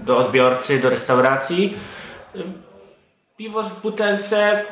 do 0.01 0.19
odbiorcy, 0.19 0.79
do 0.79 0.91
restauracji. 0.91 1.77
Piwo 3.37 3.63
z 3.63 3.69
butelce 3.69 4.65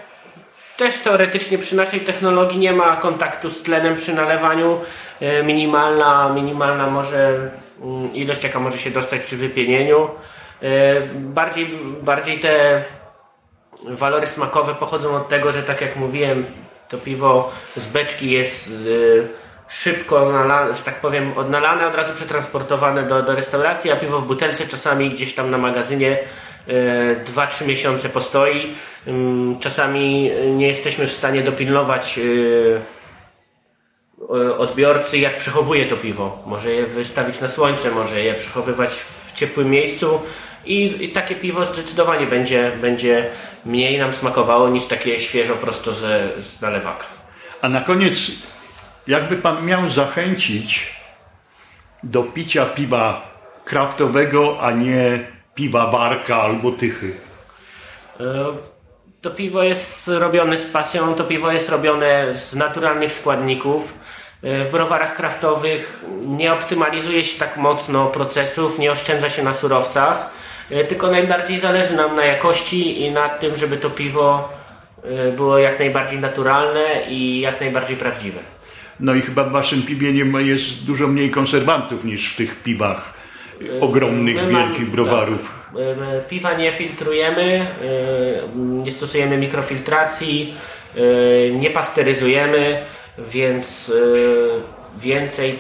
też 0.77 0.98
teoretycznie 0.98 1.59
przy 1.59 1.77
naszej 1.77 2.00
technologii 2.00 2.59
nie 2.59 2.72
ma 2.72 2.96
kontaktu 2.96 3.50
z 3.50 3.62
tlenem 3.62 3.96
przy 3.96 4.14
nalewaniu. 4.14 4.81
Yy, 5.20 5.42
minimalna, 5.42 6.29
minimalna 6.29 6.90
może 6.90 7.50
Mm, 7.83 8.14
ilość 8.14 8.44
jaka 8.44 8.61
może 8.61 8.79
się 8.79 8.90
dostać 8.90 9.22
przy 9.22 9.37
wypienieniu. 9.37 10.09
E, 10.62 11.00
bardziej, 11.14 11.79
bardziej 12.03 12.40
te 12.40 12.85
walory 13.83 14.27
smakowe 14.27 14.74
pochodzą 14.74 15.16
od 15.16 15.29
tego, 15.29 15.53
że 15.53 15.62
tak 15.62 15.81
jak 15.81 15.96
mówiłem, 15.96 16.46
to 16.88 16.98
piwo 16.98 17.53
z 17.77 17.87
beczki 17.87 18.31
jest 18.31 18.68
e, 18.68 19.43
szybko, 19.68 20.33
że 20.74 20.83
tak 20.85 21.00
powiem, 21.00 21.38
odnalane, 21.38 21.88
od 21.88 21.94
razu 21.94 22.14
przetransportowane 22.14 23.03
do, 23.03 23.22
do 23.22 23.35
restauracji, 23.35 23.90
a 23.92 23.96
piwo 23.96 24.20
w 24.20 24.27
butelce 24.27 24.66
czasami 24.66 25.11
gdzieś 25.11 25.35
tam 25.35 25.50
na 25.50 25.59
magazynie 25.59 26.18
2-3 27.24 27.66
miesiące 27.66 28.09
postoi. 28.09 28.74
Mm, 29.07 29.59
czasami 29.59 30.31
nie 30.57 30.66
jesteśmy 30.66 31.07
w 31.07 31.12
stanie 31.12 31.42
dopilnować 31.42 32.20
odbiorcy, 34.59 35.18
jak 35.18 35.38
przechowuje 35.38 35.87
to 35.87 35.96
piwo. 35.96 36.42
Może 36.46 36.72
je 36.72 36.87
wystawić 36.87 37.40
na 37.40 37.48
słońce, 37.48 37.90
może 37.90 38.20
je 38.20 38.35
przechowywać 38.35 38.90
w 38.90 39.33
ciepłym 39.33 39.70
miejscu 39.70 40.20
i, 40.66 41.05
i 41.05 41.12
takie 41.12 41.35
piwo 41.35 41.66
zdecydowanie 41.66 42.27
będzie, 42.27 42.72
będzie 42.81 43.31
mniej 43.64 43.98
nam 43.98 44.12
smakowało 44.12 44.68
niż 44.68 44.87
takie 44.87 45.20
świeżo 45.20 45.55
prosto 45.55 45.92
ze, 45.92 46.29
z 46.42 46.61
nalewaka. 46.61 47.05
A 47.62 47.68
na 47.68 47.81
koniec, 47.81 48.31
jakby 49.07 49.37
pan 49.37 49.67
miał 49.67 49.88
zachęcić 49.88 50.95
do 52.03 52.23
picia 52.23 52.67
piwa 52.67 53.35
kraftowego, 53.64 54.59
a 54.61 54.71
nie 54.71 55.19
piwa 55.55 55.87
barka 55.87 56.37
albo 56.37 56.73
tychy? 56.73 57.12
E, 58.21 58.25
to 59.21 59.31
piwo 59.31 59.62
jest 59.62 60.09
robione 60.09 60.59
z 60.59 60.64
pasją, 60.64 61.14
to 61.14 61.25
piwo 61.25 61.53
jest 61.53 61.69
robione 61.69 62.35
z 62.35 62.55
naturalnych 62.55 63.12
składników. 63.12 63.95
E, 64.43 64.64
w 64.64 64.71
browarach 64.71 65.17
kraftowych 65.17 66.05
nie 66.27 66.53
optymalizuje 66.53 67.25
się 67.25 67.38
tak 67.38 67.57
mocno 67.57 68.07
procesów, 68.07 68.79
nie 68.79 68.93
oszczędza 68.93 69.31
się 69.31 69.43
na 69.43 69.55
surowcach, 69.55 70.31
e, 70.71 70.85
tylko 70.85 71.11
najbardziej 71.11 71.59
zależy 71.59 71.97
nam 71.97 72.17
na 72.17 72.25
jakości 72.25 73.03
i 73.03 73.11
na 73.11 73.29
tym, 73.29 73.57
żeby 73.57 73.77
to 73.77 73.90
piwo 73.90 74.49
było 75.37 75.59
jak 75.59 75.79
najbardziej 75.79 76.19
naturalne 76.19 77.03
i 77.09 77.40
jak 77.40 77.61
najbardziej 77.61 77.97
prawdziwe. 77.97 78.40
No 79.00 79.14
i 79.14 79.20
chyba 79.20 79.44
w 79.44 79.52
waszym 79.52 79.83
piwie 79.83 80.12
nie 80.12 80.42
jest 80.42 80.85
dużo 80.85 81.09
mniej 81.09 81.30
konserwantów 81.30 82.04
niż 82.04 82.33
w 82.33 82.37
tych 82.37 82.62
piwach 82.62 83.14
ogromnych, 83.80 84.37
My 84.37 84.46
wielkich 84.46 84.90
browarów. 84.90 85.64
Tak. 85.74 86.28
Piwa 86.28 86.54
nie 86.54 86.72
filtrujemy, 86.72 87.66
nie 88.57 88.92
stosujemy 88.92 89.38
mikrofiltracji, 89.38 90.54
nie 91.52 91.70
pasteryzujemy, 91.70 92.83
więc 93.18 93.92
więcej 95.00 95.59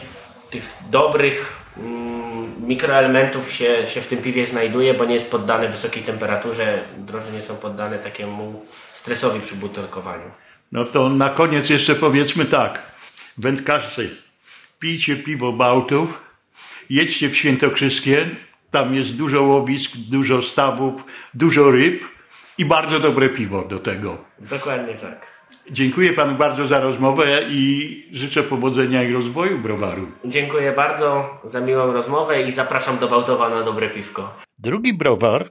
tych 0.50 0.76
dobrych 0.90 1.56
mm, 1.78 2.66
mikroelementów 2.66 3.52
się, 3.52 3.86
się 3.86 4.00
w 4.00 4.06
tym 4.06 4.18
piwie 4.18 4.46
znajduje, 4.46 4.94
bo 4.94 5.04
nie 5.04 5.14
jest 5.14 5.30
poddane 5.30 5.68
wysokiej 5.68 6.02
temperaturze. 6.02 6.78
Drożdże 6.98 7.32
nie 7.32 7.42
są 7.42 7.56
poddane 7.56 7.98
takiemu 7.98 8.64
stresowi 8.94 9.40
przy 9.40 9.54
butelkowaniu. 9.54 10.30
No 10.72 10.84
to 10.84 11.08
na 11.08 11.28
koniec 11.28 11.70
jeszcze 11.70 11.94
powiedzmy 11.94 12.44
tak. 12.44 12.93
Wędkarzcy, 13.38 14.16
pijcie 14.78 15.16
piwo 15.16 15.52
Bałtów, 15.52 16.22
jedźcie 16.90 17.28
w 17.28 17.36
Świętokrzyskie, 17.36 18.28
tam 18.70 18.94
jest 18.94 19.16
dużo 19.16 19.42
łowisk, 19.42 19.96
dużo 19.96 20.42
stawów, 20.42 21.04
dużo 21.34 21.70
ryb 21.70 22.04
i 22.58 22.64
bardzo 22.64 23.00
dobre 23.00 23.28
piwo 23.28 23.62
do 23.62 23.78
tego. 23.78 24.18
Dokładnie 24.38 24.94
tak. 24.94 25.26
Dziękuję 25.70 26.12
panu 26.12 26.38
bardzo 26.38 26.66
za 26.66 26.80
rozmowę 26.80 27.46
i 27.50 28.08
życzę 28.12 28.42
powodzenia 28.42 29.02
i 29.02 29.12
rozwoju 29.12 29.58
browaru. 29.58 30.12
Dziękuję 30.24 30.72
bardzo 30.72 31.38
za 31.44 31.60
miłą 31.60 31.92
rozmowę 31.92 32.42
i 32.42 32.50
zapraszam 32.50 32.98
do 32.98 33.08
Bałtowa 33.08 33.48
na 33.50 33.62
dobre 33.62 33.90
piwko. 33.90 34.34
Drugi 34.58 34.94
browar 34.94 35.50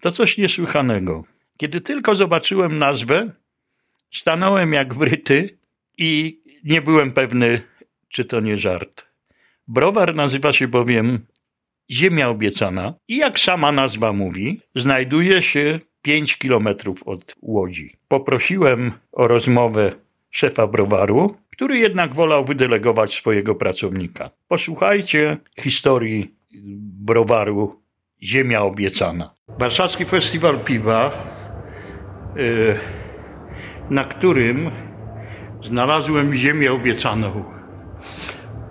to 0.00 0.12
coś 0.12 0.38
niesłychanego. 0.38 1.24
Kiedy 1.56 1.80
tylko 1.80 2.14
zobaczyłem 2.14 2.78
nazwę, 2.78 3.32
stanąłem 4.10 4.72
jak 4.72 4.94
wryty 4.94 5.58
i 5.98 6.39
nie 6.64 6.82
byłem 6.82 7.12
pewny, 7.12 7.62
czy 8.08 8.24
to 8.24 8.40
nie 8.40 8.58
żart. 8.58 9.06
Browar 9.68 10.14
nazywa 10.14 10.52
się 10.52 10.68
bowiem 10.68 11.26
Ziemia 11.90 12.28
Obiecana 12.28 12.94
i 13.08 13.16
jak 13.16 13.40
sama 13.40 13.72
nazwa 13.72 14.12
mówi, 14.12 14.60
znajduje 14.74 15.42
się 15.42 15.80
5 16.02 16.38
kilometrów 16.38 17.02
od 17.08 17.34
Łodzi. 17.42 17.96
Poprosiłem 18.08 18.92
o 19.12 19.28
rozmowę 19.28 19.92
szefa 20.30 20.66
browaru, 20.66 21.36
który 21.50 21.78
jednak 21.78 22.14
wolał 22.14 22.44
wydelegować 22.44 23.14
swojego 23.14 23.54
pracownika. 23.54 24.30
Posłuchajcie 24.48 25.36
historii 25.60 26.34
browaru 27.04 27.80
Ziemia 28.22 28.62
Obiecana. 28.62 29.34
Warszawski 29.58 30.04
Festiwal 30.04 30.58
Piwa, 30.58 31.12
y, 32.36 32.78
na 33.90 34.04
którym 34.04 34.70
znalazłem 35.62 36.34
Ziemię 36.34 36.72
Obiecaną. 36.72 37.44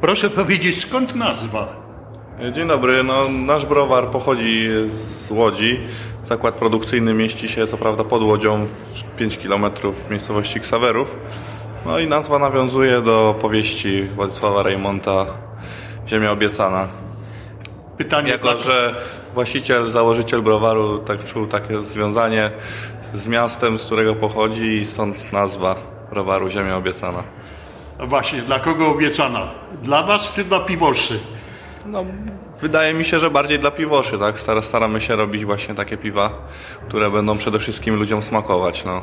Proszę 0.01 0.29
powiedzieć, 0.29 0.81
skąd 0.81 1.15
nazwa? 1.15 1.67
Dzień 2.51 2.67
dobry. 2.67 3.03
No, 3.03 3.29
nasz 3.29 3.65
browar 3.65 4.07
pochodzi 4.07 4.67
z 4.87 5.31
Łodzi. 5.31 5.79
Zakład 6.23 6.55
produkcyjny 6.55 7.13
mieści 7.13 7.49
się 7.49 7.67
co 7.67 7.77
prawda 7.77 8.03
pod 8.03 8.23
Łodzią 8.23 8.65
w 8.65 9.15
5 9.15 9.37
km 9.37 9.65
w 9.93 10.09
miejscowości 10.09 10.59
Ksawerów. 10.59 11.19
No 11.85 11.99
i 11.99 12.07
nazwa 12.07 12.39
nawiązuje 12.39 13.01
do 13.01 13.35
powieści 13.41 14.03
Władysława 14.03 14.63
Rejmonta 14.63 15.25
Ziemia 16.07 16.31
obiecana. 16.31 16.87
Pytanie 17.97 18.31
jako, 18.31 18.57
że 18.57 18.95
właściciel, 19.33 19.91
założyciel 19.91 20.41
browaru 20.41 20.97
tak 20.97 21.25
czuł 21.25 21.47
takie 21.47 21.81
związanie 21.81 22.51
z 23.13 23.27
miastem, 23.27 23.77
z 23.77 23.85
którego 23.85 24.15
pochodzi 24.15 24.65
i 24.65 24.85
stąd 24.85 25.33
nazwa 25.33 25.98
browaru 26.09 26.49
Ziemia 26.49 26.77
obiecana. 26.77 27.23
No 27.99 28.07
właśnie, 28.07 28.41
dla 28.41 28.59
kogo 28.59 28.87
obiecana? 28.87 29.47
Dla 29.83 30.03
was 30.03 30.31
czy 30.33 30.43
dla 30.43 30.59
piwoszy? 30.59 31.19
No, 31.85 32.05
wydaje 32.61 32.93
mi 32.93 33.05
się, 33.05 33.19
że 33.19 33.29
bardziej 33.29 33.59
dla 33.59 33.71
piwoszy, 33.71 34.17
tak? 34.19 34.35
Staramy 34.61 35.01
się 35.01 35.15
robić 35.15 35.45
właśnie 35.45 35.75
takie 35.75 35.97
piwa, 35.97 36.31
które 36.87 37.09
będą 37.09 37.37
przede 37.37 37.59
wszystkim 37.59 37.95
ludziom 37.95 38.21
smakować, 38.21 38.85
no. 38.85 39.01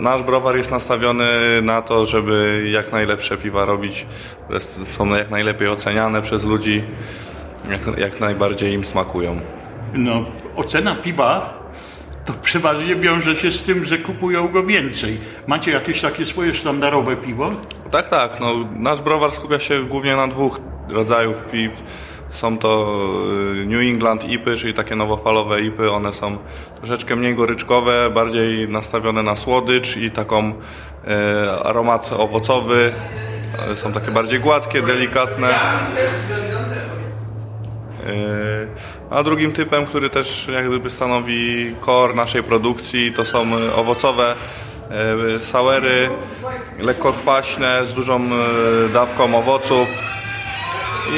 Nasz 0.00 0.22
browar 0.22 0.56
jest 0.56 0.70
nastawiony 0.70 1.26
na 1.62 1.82
to, 1.82 2.06
żeby 2.06 2.64
jak 2.72 2.92
najlepsze 2.92 3.36
piwa 3.36 3.64
robić, 3.64 4.06
które 4.44 4.60
są 4.84 5.14
jak 5.14 5.30
najlepiej 5.30 5.68
oceniane 5.68 6.22
przez 6.22 6.44
ludzi, 6.44 6.84
jak, 7.70 7.98
jak 7.98 8.20
najbardziej 8.20 8.72
im 8.72 8.84
smakują. 8.84 9.40
No, 9.94 10.24
ocena 10.56 10.94
piwa 10.94 11.61
to 12.24 12.32
przeważnie 12.32 12.96
wiąże 12.96 13.36
się 13.36 13.52
z 13.52 13.62
tym, 13.62 13.84
że 13.84 13.98
kupują 13.98 14.48
go 14.48 14.62
więcej. 14.62 15.20
Macie 15.46 15.70
jakieś 15.70 16.00
takie 16.00 16.26
swoje 16.26 16.54
sztandarowe 16.54 17.16
piwo? 17.16 17.50
Tak, 17.90 18.08
tak. 18.08 18.40
No, 18.40 18.54
nasz 18.76 19.02
browar 19.02 19.32
skupia 19.32 19.58
się 19.58 19.84
głównie 19.84 20.16
na 20.16 20.28
dwóch 20.28 20.60
rodzajów 20.88 21.50
piw. 21.50 21.82
Są 22.28 22.58
to 22.58 22.98
y, 23.52 23.66
New 23.66 23.80
England 23.80 24.24
IPy, 24.24 24.56
czyli 24.56 24.74
takie 24.74 24.96
nowofalowe 24.96 25.62
IPy. 25.62 25.90
One 25.90 26.12
są 26.12 26.38
troszeczkę 26.76 27.16
mniej 27.16 27.34
goryczkowe, 27.34 28.10
bardziej 28.10 28.68
nastawione 28.68 29.22
na 29.22 29.36
słodycz 29.36 29.96
i 29.96 30.10
taką 30.10 30.52
e, 31.06 31.50
aromat 31.64 32.10
owocowy. 32.18 32.92
Są 33.74 33.92
takie 33.92 34.10
bardziej 34.10 34.40
gładkie, 34.40 34.82
delikatne. 34.82 35.48
A 39.12 39.22
drugim 39.22 39.52
typem, 39.52 39.86
który 39.86 40.10
też 40.10 40.48
jak 40.52 40.68
gdyby 40.68 40.90
stanowi 40.90 41.74
core 41.84 42.14
naszej 42.14 42.42
produkcji, 42.42 43.12
to 43.12 43.24
są 43.24 43.46
owocowe 43.76 44.34
sauery, 45.40 46.10
lekko 46.80 47.12
kwaśne, 47.12 47.86
z 47.86 47.94
dużą 47.94 48.20
dawką 48.92 49.38
owoców. 49.38 49.88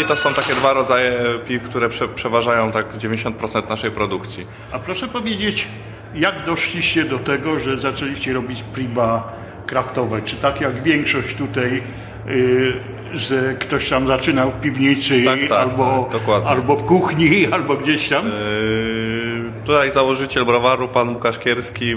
I 0.02 0.04
to 0.04 0.16
są 0.16 0.34
takie 0.34 0.54
dwa 0.54 0.72
rodzaje 0.72 1.12
piw, 1.48 1.62
które 1.62 1.88
prze, 1.88 2.08
przeważają 2.08 2.72
tak 2.72 2.96
90% 2.98 3.68
naszej 3.68 3.90
produkcji. 3.90 4.46
A 4.72 4.78
proszę 4.78 5.08
powiedzieć, 5.08 5.68
jak 6.14 6.44
doszliście 6.46 7.04
do 7.04 7.18
tego, 7.18 7.58
że 7.58 7.76
zaczęliście 7.76 8.32
robić 8.32 8.62
priba 8.62 9.32
kraftowe? 9.66 10.22
Czy 10.22 10.36
tak 10.36 10.60
jak 10.60 10.82
większość 10.82 11.34
tutaj, 11.34 11.82
yy, 12.26 12.93
że 13.14 13.54
ktoś 13.54 13.90
tam 13.90 14.06
zaczynał 14.06 14.50
w 14.50 14.60
piwnicy 14.60 15.24
tak, 15.24 15.40
tak, 15.40 15.50
albo, 15.50 16.08
tak, 16.12 16.46
albo 16.46 16.76
w 16.76 16.84
kuchni, 16.84 17.46
albo 17.52 17.76
gdzieś 17.76 18.08
tam? 18.08 18.26
Yy, 18.26 19.52
tutaj 19.64 19.90
założyciel 19.90 20.44
browaru, 20.44 20.88
pan 20.88 21.08
Łukasz 21.08 21.38
Kierski, 21.38 21.94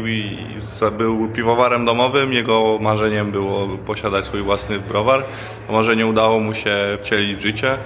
był 0.97 1.27
piwowarem 1.27 1.86
domowym. 1.86 2.34
Jego 2.34 2.77
marzeniem 2.82 3.32
było 3.32 3.67
posiadać 3.67 4.25
swój 4.25 4.41
własny 4.41 4.80
browar. 4.80 5.23
To 5.67 5.73
marzenie 5.73 6.08
udało 6.08 6.39
mu 6.39 6.53
się 6.53 6.75
wcielić 6.99 7.38
w 7.38 7.41
życie. 7.41 7.77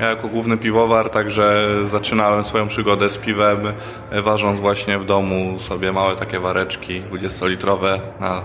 Ja 0.00 0.08
jako 0.08 0.28
główny 0.28 0.56
piwowar 0.56 1.10
także 1.10 1.68
zaczynałem 1.86 2.44
swoją 2.44 2.68
przygodę 2.68 3.08
z 3.08 3.18
piwem, 3.18 3.58
ważąc 4.12 4.60
właśnie 4.60 4.98
w 4.98 5.04
domu 5.04 5.58
sobie 5.58 5.92
małe 5.92 6.16
takie 6.16 6.40
wareczki 6.40 7.02
20-litrowe 7.02 7.98
na 8.20 8.42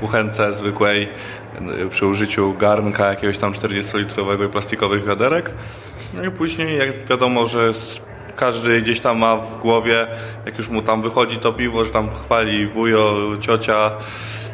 kuchence 0.00 0.52
zwykłej 0.52 1.08
przy 1.90 2.06
użyciu 2.06 2.54
garnka 2.54 3.10
jakiegoś 3.10 3.38
tam 3.38 3.52
40-litrowego 3.52 4.46
i 4.46 4.48
plastikowych 4.48 5.04
wiaderek. 5.04 5.50
No 6.14 6.24
i 6.24 6.30
później 6.30 6.78
jak 6.78 7.06
wiadomo, 7.06 7.46
że 7.46 7.72
każdy 8.36 8.82
gdzieś 8.82 9.00
tam 9.00 9.18
ma 9.18 9.36
w 9.36 9.56
głowie, 9.56 10.06
jak 10.46 10.58
już 10.58 10.68
mu 10.68 10.82
tam 10.82 11.02
wychodzi 11.02 11.38
to 11.38 11.52
piwo, 11.52 11.84
że 11.84 11.90
tam 11.90 12.10
chwali 12.10 12.66
wujo, 12.66 13.16
ciocia, 13.40 13.90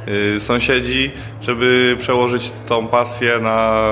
y, 0.08 0.40
sąsiedzi, 0.40 1.12
żeby 1.40 1.96
przełożyć 1.98 2.52
tą 2.66 2.88
pasję 2.88 3.38
na 3.38 3.82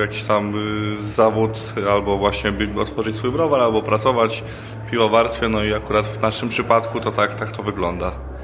jakiś 0.00 0.24
tam 0.24 0.54
y, 0.94 1.02
zawód, 1.02 1.74
albo 1.90 2.18
właśnie 2.18 2.52
otworzyć 2.78 3.16
swój 3.16 3.30
browar, 3.30 3.60
albo 3.60 3.82
pracować 3.82 4.44
w 4.86 4.90
piwowarstwie, 4.90 5.48
no 5.48 5.64
i 5.64 5.74
akurat 5.74 6.06
w 6.06 6.22
naszym 6.22 6.48
przypadku 6.48 7.00
to 7.00 7.12
tak, 7.12 7.34
tak 7.34 7.52
to 7.52 7.62
wygląda. 7.62 8.35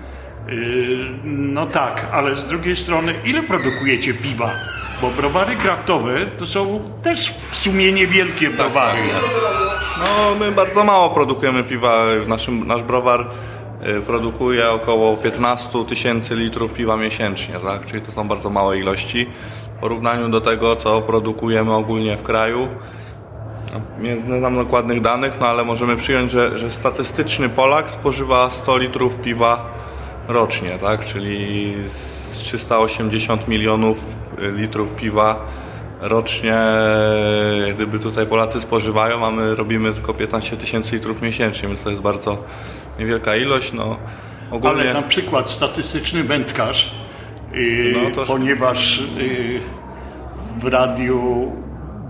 Yy, 0.49 1.13
No 1.53 1.67
tak, 1.67 2.09
ale 2.13 2.35
z 2.35 2.45
drugiej 2.45 2.77
strony, 2.77 3.15
ile 3.25 3.43
produkujecie 3.43 4.15
piwa? 4.15 4.51
Bo 5.03 5.11
browary 5.11 5.57
kraftowe 5.57 6.27
to 6.27 6.47
są 6.47 6.81
też 7.03 7.35
w 7.51 7.57
sumie 7.57 7.93
niewielkie 7.93 8.51
browary. 8.51 8.99
No, 9.99 10.35
my 10.41 10.53
bardzo 10.53 10.85
mało 10.85 11.11
produkujemy 11.11 11.65
piwa. 11.65 12.05
Naszym, 12.27 12.67
nasz 12.67 12.83
browar 12.83 13.27
y, 13.99 14.01
produkuje 14.01 14.71
około 14.71 15.17
15 15.17 15.85
tysięcy 15.85 16.35
litrów 16.35 16.75
piwa 16.75 16.97
miesięcznie, 16.97 17.55
tak? 17.55 17.87
czyli 17.87 18.03
to 18.03 18.13
są 18.13 18.29
bardzo 18.29 18.51
małe 18.51 18.79
ilości 18.79 19.27
w 19.77 19.81
porównaniu 19.81 20.29
do 20.29 20.41
tego, 20.41 20.77
co 20.77 21.03
produkujemy 21.03 21.75
ogólnie 21.75 22.17
w 22.17 22.23
kraju. 22.23 22.69
Nie 24.01 24.21
znam 24.21 24.57
dokładnych 24.57 25.01
danych, 25.01 25.41
no 25.41 25.49
ale 25.49 25.65
możemy 25.65 25.97
przyjąć, 25.97 26.31
że, 26.31 26.59
że 26.59 26.71
statystyczny 26.71 27.49
Polak 27.49 27.91
spożywa 27.91 28.51
100 28.51 28.79
litrów 28.79 29.19
piwa 29.19 29.82
rocznie, 30.29 30.71
tak? 30.81 31.05
czyli 31.05 31.75
z 31.89 32.27
380 32.39 33.49
milionów 33.49 34.15
litrów 34.39 34.95
piwa 34.95 35.47
rocznie, 36.01 36.57
gdyby 37.75 37.99
tutaj 37.99 38.27
Polacy 38.27 38.61
spożywają, 38.61 39.27
a 39.27 39.31
my 39.31 39.55
robimy 39.55 39.93
tylko 39.93 40.15
15 40.15 40.57
tysięcy 40.57 40.95
litrów 40.97 41.23
miesięcznie, 41.23 41.69
więc 41.69 41.83
to 41.83 41.91
jest 41.91 42.03
bardzo 42.03 42.45
niewielka 42.99 43.37
ilość. 43.37 43.73
No, 43.73 43.97
ogólnie... 44.51 44.81
Ale 44.83 44.95
na 44.95 45.03
przykład 45.03 45.51
statystyczny 45.51 46.25
wędkarz, 46.25 46.95
yy, 47.53 47.95
No, 48.05 48.11
to- 48.11 48.25
ponieważ 48.25 49.01
yy, 49.19 49.61
w 50.61 50.65
radiu 50.65 51.53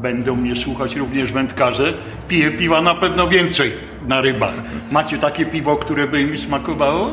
będą 0.02 0.36
mnie 0.36 0.56
słuchać 0.56 0.96
również 0.96 1.32
wędkarze, 1.32 1.94
pije 2.28 2.50
piwa 2.50 2.80
na 2.82 2.94
pewno 2.94 3.28
więcej 3.28 3.72
na 4.08 4.20
rybach. 4.20 4.54
Macie 4.90 5.18
takie 5.18 5.46
piwo, 5.46 5.76
które 5.76 6.06
by 6.06 6.20
im 6.22 6.38
smakowało? 6.38 7.10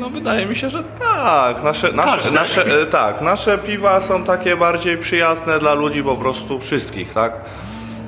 No 0.00 0.10
wydaje 0.10 0.46
mi 0.46 0.56
się, 0.56 0.70
że 0.70 0.82
tak. 0.98 1.62
Nasze, 1.62 1.92
nasze, 1.92 2.30
nasze, 2.30 2.82
e, 2.82 2.86
tak. 2.86 3.20
nasze 3.20 3.58
piwa 3.58 4.00
są 4.00 4.24
takie 4.24 4.56
bardziej 4.56 4.98
przyjazne 4.98 5.58
dla 5.58 5.74
ludzi 5.74 6.02
po 6.02 6.16
prostu 6.16 6.60
wszystkich, 6.60 7.12
tak? 7.14 7.32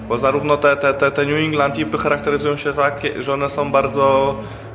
Bo 0.09 0.19
zarówno 0.19 0.57
te, 0.57 0.77
te, 0.77 0.95
te, 0.95 1.11
te 1.11 1.27
New 1.27 1.47
England 1.47 1.75
tipy 1.75 1.99
charakteryzują 1.99 2.57
się 2.57 2.73
tak, 2.73 3.01
że 3.19 3.33
one 3.33 3.51
są 3.51 3.73
bardzo 3.73 4.35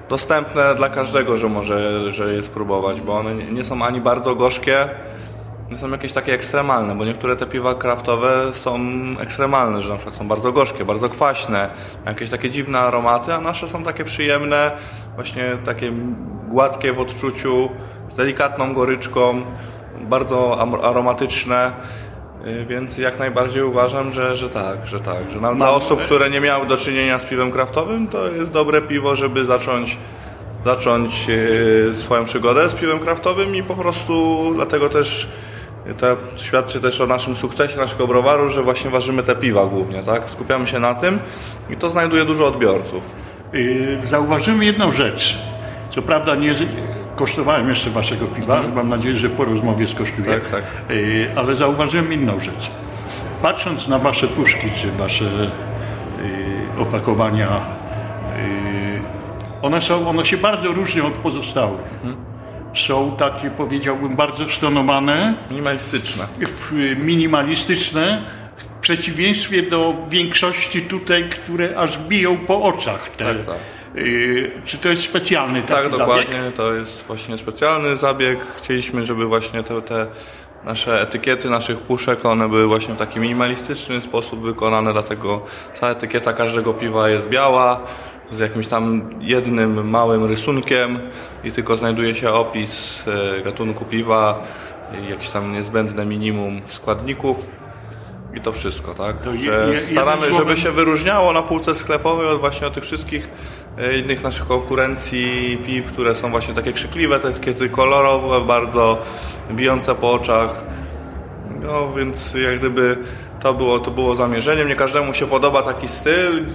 dostępne 0.09 0.75
dla 0.75 0.89
każdego, 0.89 1.38
że 1.38 1.49
może 1.49 2.11
że 2.11 2.33
je 2.33 2.43
spróbować, 2.43 3.01
bo 3.01 3.17
one 3.17 3.35
nie 3.35 3.63
są 3.63 3.81
ani 3.83 4.01
bardzo 4.01 4.35
gorzkie, 4.35 4.89
nie 5.72 5.78
są 5.78 5.89
jakieś 5.89 6.13
takie 6.13 6.34
ekstremalne, 6.34 6.95
bo 6.95 7.05
niektóre 7.05 7.36
te 7.36 7.45
piwa 7.45 7.76
kraftowe 7.76 8.53
są 8.53 8.80
ekstremalne, 9.20 9.82
że 9.82 9.89
na 9.89 9.95
przykład 9.95 10.15
są 10.15 10.28
bardzo 10.28 10.51
gorzkie, 10.51 10.86
bardzo 10.86 11.09
kwaśne, 11.09 11.70
mają 12.05 12.15
jakieś 12.15 12.30
takie 12.30 12.49
dziwne 12.49 12.80
aromaty, 12.80 13.34
a 13.34 13.41
nasze 13.41 13.70
są 13.70 13.84
takie 13.84 14.03
przyjemne, 14.03 14.72
właśnie 15.15 15.57
takie 15.65 15.91
gładkie 16.47 16.93
w 16.93 16.99
odczuciu, 16.99 17.70
z 18.09 18.15
delikatną 18.15 18.74
goryczką, 18.74 19.41
bardzo 20.01 20.59
aromatyczne. 20.84 21.72
y, 22.47 22.65
Więc 22.65 22.97
jak 22.97 23.20
najbardziej 23.20 23.63
uważam, 23.63 24.11
że, 24.11 24.36
że 24.36 24.49
tak, 24.49 24.88
że 24.88 24.99
tak, 24.99 25.32
że 25.32 25.41
na, 25.41 25.55
dla 25.55 25.72
osób, 25.72 26.01
które 26.01 26.30
nie 26.30 26.41
miały 26.41 26.68
do 26.68 26.78
czynienia 26.78 27.20
z 27.20 27.26
piwem 27.26 27.51
kraftowym, 27.51 28.07
to 28.07 28.28
jest 28.28 28.51
dobre 28.51 28.82
piwo, 28.82 29.15
żeby 29.15 29.45
zacząć 29.45 29.97
zacząć 30.65 31.28
e, 31.89 31.93
swoją 31.93 32.26
przygodę 32.26 32.70
z 32.70 32.74
piwem 32.74 32.99
kraftowym 32.99 33.55
i 33.55 33.63
po 33.63 33.76
prostu 33.76 34.41
dlatego 34.55 34.89
też 34.89 35.28
to 35.93 36.17
świadczy 36.38 36.81
też 36.81 37.01
o 37.01 37.07
naszym 37.07 37.35
sukcesie 37.35 37.77
naszego 37.77 38.07
browaru, 38.07 38.49
że 38.49 38.63
właśnie 38.63 38.89
ważymy 38.89 39.23
te 39.23 39.35
piwa 39.35 39.65
głównie, 39.65 40.03
tak? 40.03 40.29
Skupiamy 40.29 40.67
się 40.67 40.79
na 40.79 40.95
tym 40.95 41.19
i 41.69 41.77
to 41.77 41.89
znajduje 41.89 42.25
dużo 42.25 42.47
odbiorców. 42.47 43.15
Yy, 43.53 43.97
Zauważyłem 44.03 44.63
jedną 44.63 44.91
rzecz. 44.91 45.38
Co 45.89 46.01
prawda 46.01 46.35
nie 46.35 46.55
kosztowałem 47.15 47.69
jeszcze 47.69 47.89
waszego 47.89 48.25
piwa, 48.25 48.63
mam 48.75 48.89
nadzieję, 48.89 49.15
że 49.15 49.29
po 49.29 49.45
rozmowie 49.45 49.88
skosztuję. 49.88 50.33
Mhm. 50.33 50.41
Tak, 50.41 50.51
tak. 50.51 50.63
Yy, 50.97 51.31
Ale 51.35 51.55
zauważyłem 51.55 52.13
inną 52.13 52.39
rzecz. 52.39 52.71
Patrząc 53.41 53.88
na 53.88 53.99
wasze 53.99 54.27
puszki, 54.27 54.71
czy 54.71 54.91
wasze 54.91 55.25
yy, 55.25 56.81
opakowania, 56.81 57.47
one, 59.61 59.81
są, 59.81 60.09
one 60.09 60.25
się 60.25 60.38
bardzo 60.38 60.71
różnią 60.71 61.07
od 61.07 61.13
pozostałych. 61.13 61.93
Mhm. 61.93 62.15
Są 62.74 63.15
takie, 63.18 63.49
powiedziałbym, 63.49 64.15
bardzo 64.15 64.49
stonowane, 64.49 65.34
Minimalistyczne. 65.49 66.28
w- 66.39 66.95
minimalistyczne, 67.03 68.22
w 68.57 68.80
przeciwieństwie 68.82 69.61
do 69.61 69.93
większości 70.09 70.82
tutaj, 70.82 71.24
które 71.30 71.78
aż 71.78 71.97
biją 71.97 72.38
po 72.38 72.61
oczach. 72.63 73.09
Te, 73.09 73.36
Tak, 73.36 73.45
tak. 73.45 73.55
Y, 73.97 74.51
czy 74.65 74.78
to 74.78 74.89
jest 74.89 75.01
specjalny 75.03 75.61
taki 75.61 75.74
Tak, 75.74 75.84
zabieg? 75.84 75.99
dokładnie. 75.99 76.51
To 76.55 76.74
jest 76.74 77.07
właśnie 77.07 77.38
specjalny 77.38 77.95
zabieg. 77.95 78.45
Chcieliśmy, 78.57 79.05
żeby 79.05 79.26
właśnie 79.26 79.63
te, 79.63 79.82
te 79.82 80.07
nasze 80.65 81.01
etykiety 81.01 81.49
naszych 81.49 81.80
puszek, 81.80 82.26
one 82.26 82.49
były 82.49 82.68
właśnie 82.68 82.93
w 82.93 82.97
taki 82.97 83.20
minimalistyczny 83.20 84.01
sposób 84.01 84.41
wykonane, 84.41 84.93
dlatego 84.93 85.45
cała 85.74 85.91
etykieta 85.91 86.34
każdego 86.34 86.74
piwa 86.74 87.09
jest 87.09 87.30
biała, 87.30 87.82
z 88.32 88.39
jakimś 88.39 88.67
tam 88.67 89.09
jednym 89.19 89.89
małym 89.89 90.25
rysunkiem 90.25 90.99
i 91.43 91.51
tylko 91.51 91.78
znajduje 91.78 92.15
się 92.15 92.30
opis 92.30 93.03
e, 93.07 93.41
gatunku 93.41 93.86
piwa 93.86 94.43
jakieś 95.09 95.30
tam 95.30 95.51
niezbędne 95.51 96.05
minimum 96.05 96.61
składników. 96.67 97.47
I 98.34 98.41
to 98.41 98.51
wszystko, 98.51 98.93
tak? 98.93 99.15
Że 99.38 99.78
staramy, 99.78 100.34
żeby 100.34 100.57
się 100.57 100.71
wyróżniało 100.71 101.34
na 101.34 101.41
półce 101.41 101.75
sklepowej 101.75 102.28
od 102.28 102.39
właśnie 102.39 102.67
od 102.67 102.73
tych 102.73 102.84
wszystkich 102.84 103.30
e, 103.78 103.97
innych 103.97 104.23
naszych 104.23 104.45
konkurencji 104.45 105.57
piw, 105.65 105.91
które 105.91 106.15
są 106.15 106.30
właśnie 106.30 106.53
takie 106.53 106.73
krzykliwe, 106.73 107.19
te 107.19 107.28
etykiety 107.28 107.69
kolorowe, 107.69 108.41
bardzo 108.41 109.01
bijące 109.51 109.95
po 109.95 110.11
oczach. 110.11 110.63
No 111.61 111.93
więc 111.93 112.34
jak 112.34 112.59
gdyby 112.59 112.97
to 113.39 113.53
było, 113.53 113.80
to 113.80 113.91
było 113.91 114.15
zamierzeniem. 114.15 114.67
Nie 114.67 114.75
każdemu 114.75 115.13
się 115.13 115.28
podoba 115.28 115.61
taki 115.61 115.88
styl, 115.88 116.45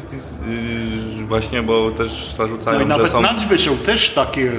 właśnie, 1.27 1.62
bo 1.62 1.91
też 1.91 2.35
zarzucają, 2.37 2.79
No 2.79 2.85
i 2.85 2.89
że 2.89 2.89
nawet 2.89 3.12
są... 3.12 3.20
nazwy 3.20 3.59
są 3.59 3.77
też 3.77 4.11
takie 4.11 4.53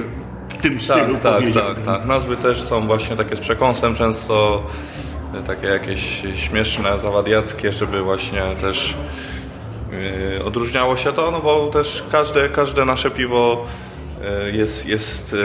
w 0.48 0.56
tym 0.56 0.80
stylu, 0.80 1.18
Tak, 1.22 1.42
tak, 1.42 1.54
tak, 1.54 1.80
tak. 1.80 2.04
Nazwy 2.06 2.36
też 2.36 2.62
są 2.62 2.86
właśnie 2.86 3.16
takie 3.16 3.36
z 3.36 3.40
przekąsem, 3.40 3.94
często 3.94 4.62
e, 5.34 5.42
takie 5.42 5.66
jakieś 5.66 6.22
śmieszne, 6.36 6.98
zawadiackie, 6.98 7.72
żeby 7.72 8.02
właśnie 8.02 8.42
też 8.60 8.94
e, 10.38 10.44
odróżniało 10.44 10.96
się 10.96 11.12
to, 11.12 11.30
no 11.30 11.40
bo 11.40 11.66
też 11.66 12.04
każde, 12.12 12.48
każde 12.48 12.84
nasze 12.84 13.10
piwo 13.10 13.66
e, 14.24 14.50
jest, 14.50 14.86
jest 14.86 15.36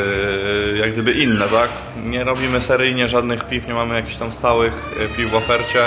jak 0.80 0.92
gdyby 0.94 1.12
inne, 1.12 1.46
tak? 1.48 1.70
Nie 2.06 2.24
robimy 2.24 2.62
seryjnie 2.62 3.08
żadnych 3.08 3.44
piw, 3.44 3.68
nie 3.68 3.74
mamy 3.74 3.96
jakichś 3.96 4.16
tam 4.16 4.32
stałych 4.32 4.90
piw 5.18 5.32
w 5.32 5.36
ofercie. 5.36 5.80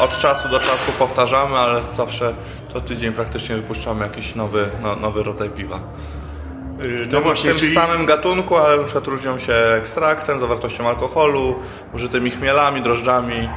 Od 0.00 0.18
czasu 0.18 0.48
do 0.48 0.60
czasu 0.60 0.92
powtarzamy, 0.98 1.56
ale 1.58 1.82
zawsze 1.82 2.34
co 2.72 2.80
tydzień 2.80 3.12
praktycznie 3.12 3.56
wypuszczamy 3.56 4.04
jakiś 4.04 4.34
nowy, 4.34 4.70
no, 4.82 4.96
nowy 4.96 5.22
rodzaj 5.22 5.50
piwa. 5.50 5.76
Y, 6.82 6.88
W 6.98 7.06
No 7.06 7.10
tym, 7.10 7.22
właśnie, 7.22 7.50
w 7.50 7.52
tym 7.52 7.60
czyli, 7.60 7.74
samym 7.74 8.06
gatunku, 8.06 8.56
ale 8.56 8.76
na 8.76 8.84
przykład 8.84 9.06
różnią 9.06 9.38
się 9.38 9.54
ekstraktem, 9.54 10.40
zawartością 10.40 10.88
alkoholu, 10.88 11.54
użytymi 11.92 12.30
chmielami, 12.30 12.82
drożdżami 12.82 13.48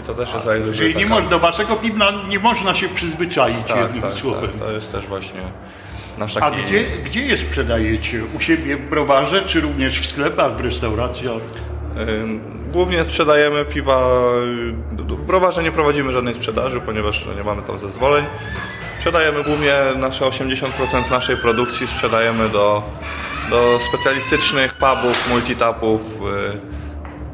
i 0.00 0.02
to 0.02 0.14
też 0.14 0.34
jest 0.34 0.46
jak 0.46 0.62
gdyby 0.62 0.76
czyli 0.76 0.96
nie 0.96 1.06
taka- 1.08 1.20
mo- 1.22 1.28
do 1.28 1.38
waszego 1.38 1.76
piwa 1.76 2.10
nie 2.28 2.38
można 2.38 2.74
się 2.74 2.88
przyzwyczaić 2.88 3.66
tak, 3.68 3.76
jednym 3.76 4.02
tak, 4.02 4.14
słowem. 4.14 4.50
tak, 4.50 4.60
to 4.60 4.72
jest 4.72 4.92
też 4.92 5.06
właśnie 5.06 5.40
nasz 6.18 6.36
A 6.36 6.50
gdzie, 6.50 6.84
gdzie 7.04 7.20
je 7.20 7.36
sprzedajecie? 7.36 8.20
U 8.36 8.40
siebie 8.40 8.76
w 8.76 8.88
browarze, 8.90 9.42
czy 9.42 9.60
również 9.60 10.00
w 10.00 10.06
sklepach, 10.06 10.56
w 10.56 10.60
restauracjach? 10.60 11.42
Głównie 12.72 13.04
sprzedajemy 13.04 13.64
piwa, 13.64 14.10
y, 14.98 15.16
w 15.16 15.24
browarze 15.24 15.62
nie 15.62 15.72
prowadzimy 15.72 16.12
żadnej 16.12 16.34
sprzedaży, 16.34 16.80
ponieważ 16.80 17.28
nie 17.36 17.44
mamy 17.44 17.62
tam 17.62 17.78
zezwoleń. 17.78 18.24
Sprzedajemy 18.98 19.44
głównie 19.44 19.74
nasze 19.96 20.24
80% 20.24 21.10
naszej 21.10 21.36
produkcji 21.36 21.86
sprzedajemy 21.86 22.48
do, 22.48 22.82
do 23.50 23.78
specjalistycznych 23.88 24.74
pubów, 24.74 25.28
multitapów. 25.30 26.00
y, 26.02 26.76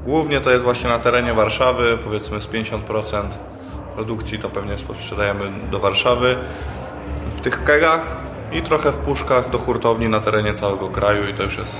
Głównie 0.04 0.40
to 0.40 0.50
jest 0.50 0.64
właśnie 0.64 0.88
na 0.88 0.98
terenie 0.98 1.34
Warszawy, 1.34 1.98
powiedzmy 2.04 2.40
z 2.40 2.46
50% 2.46 3.38
produkcji 3.94 4.38
to 4.38 4.50
pewnie 4.50 4.76
sprzedajemy 4.76 5.52
do 5.70 5.78
Warszawy 5.78 6.36
w 7.36 7.40
tych 7.40 7.64
kegach 7.64 8.16
i 8.52 8.62
trochę 8.62 8.92
w 8.92 8.96
puszkach 8.96 9.50
do 9.50 9.58
hurtowni 9.58 10.08
na 10.08 10.20
terenie 10.20 10.54
całego 10.54 10.88
kraju 10.88 11.28
i 11.28 11.34
to 11.34 11.42
już 11.42 11.58
jest 11.58 11.76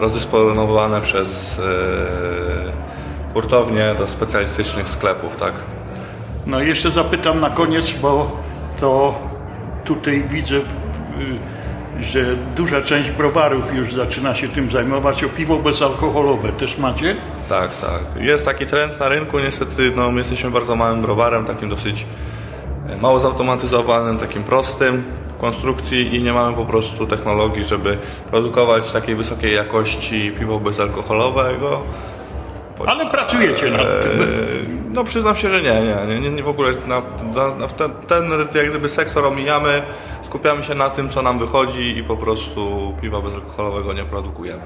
rozdysponowane 0.00 1.00
przez 1.00 1.58
e, 1.58 3.32
hurtownie 3.32 3.94
do 3.98 4.08
specjalistycznych 4.08 4.88
sklepów, 4.88 5.36
tak? 5.36 5.54
No 6.46 6.62
i 6.62 6.68
jeszcze 6.68 6.90
zapytam 6.90 7.40
na 7.40 7.50
koniec, 7.50 7.90
bo 7.90 8.30
to 8.80 9.18
tutaj 9.84 10.24
widzę, 10.30 10.56
y, 10.56 10.62
że 12.00 12.36
duża 12.56 12.80
część 12.80 13.10
browarów 13.10 13.74
już 13.74 13.94
zaczyna 13.94 14.34
się 14.34 14.48
tym 14.48 14.70
zajmować. 14.70 15.24
O 15.24 15.28
piwo 15.28 15.56
bezalkoholowe 15.56 16.52
też 16.52 16.78
macie? 16.78 17.16
Tak, 17.48 17.70
tak. 17.80 18.00
Jest 18.20 18.44
taki 18.44 18.66
trend 18.66 19.00
na 19.00 19.08
rynku. 19.08 19.38
Niestety 19.38 19.92
no, 19.96 20.10
my 20.10 20.18
jesteśmy 20.18 20.50
bardzo 20.50 20.76
małym 20.76 21.02
browarem, 21.02 21.44
takim 21.44 21.68
dosyć 21.68 22.06
e, 22.88 22.96
mało 22.96 23.20
zautomatyzowanym, 23.20 24.18
takim 24.18 24.44
prostym 24.44 25.04
konstrukcji 25.38 26.14
i 26.16 26.22
nie 26.22 26.32
mamy 26.32 26.56
po 26.56 26.64
prostu 26.64 27.06
technologii, 27.06 27.64
żeby 27.64 27.98
produkować 28.30 28.92
takiej 28.92 29.14
wysokiej 29.14 29.54
jakości 29.54 30.32
piwo 30.38 30.60
bezalkoholowego. 30.60 31.80
Ale 32.86 33.06
pracujecie 33.10 33.70
nad 33.70 34.02
tym. 34.02 34.22
E, 34.22 34.26
No 34.94 35.04
przyznam 35.04 35.36
się, 35.36 35.50
że 35.50 35.62
nie, 35.62 35.80
nie, 36.08 36.20
nie, 36.20 36.30
nie, 36.30 36.42
w 36.42 36.48
ogóle 36.48 36.72
na, 36.86 37.02
na, 37.58 37.68
ten, 37.68 37.90
ten 38.06 38.24
jak 38.54 38.70
gdyby 38.70 38.88
sektor 38.88 39.24
omijamy, 39.24 39.82
skupiamy 40.26 40.64
się 40.64 40.74
na 40.74 40.90
tym, 40.90 41.08
co 41.08 41.22
nam 41.22 41.38
wychodzi 41.38 41.98
i 41.98 42.04
po 42.04 42.16
prostu 42.16 42.92
piwa 43.00 43.20
bezalkoholowego 43.20 43.92
nie 43.92 44.04
produkujemy. 44.04 44.62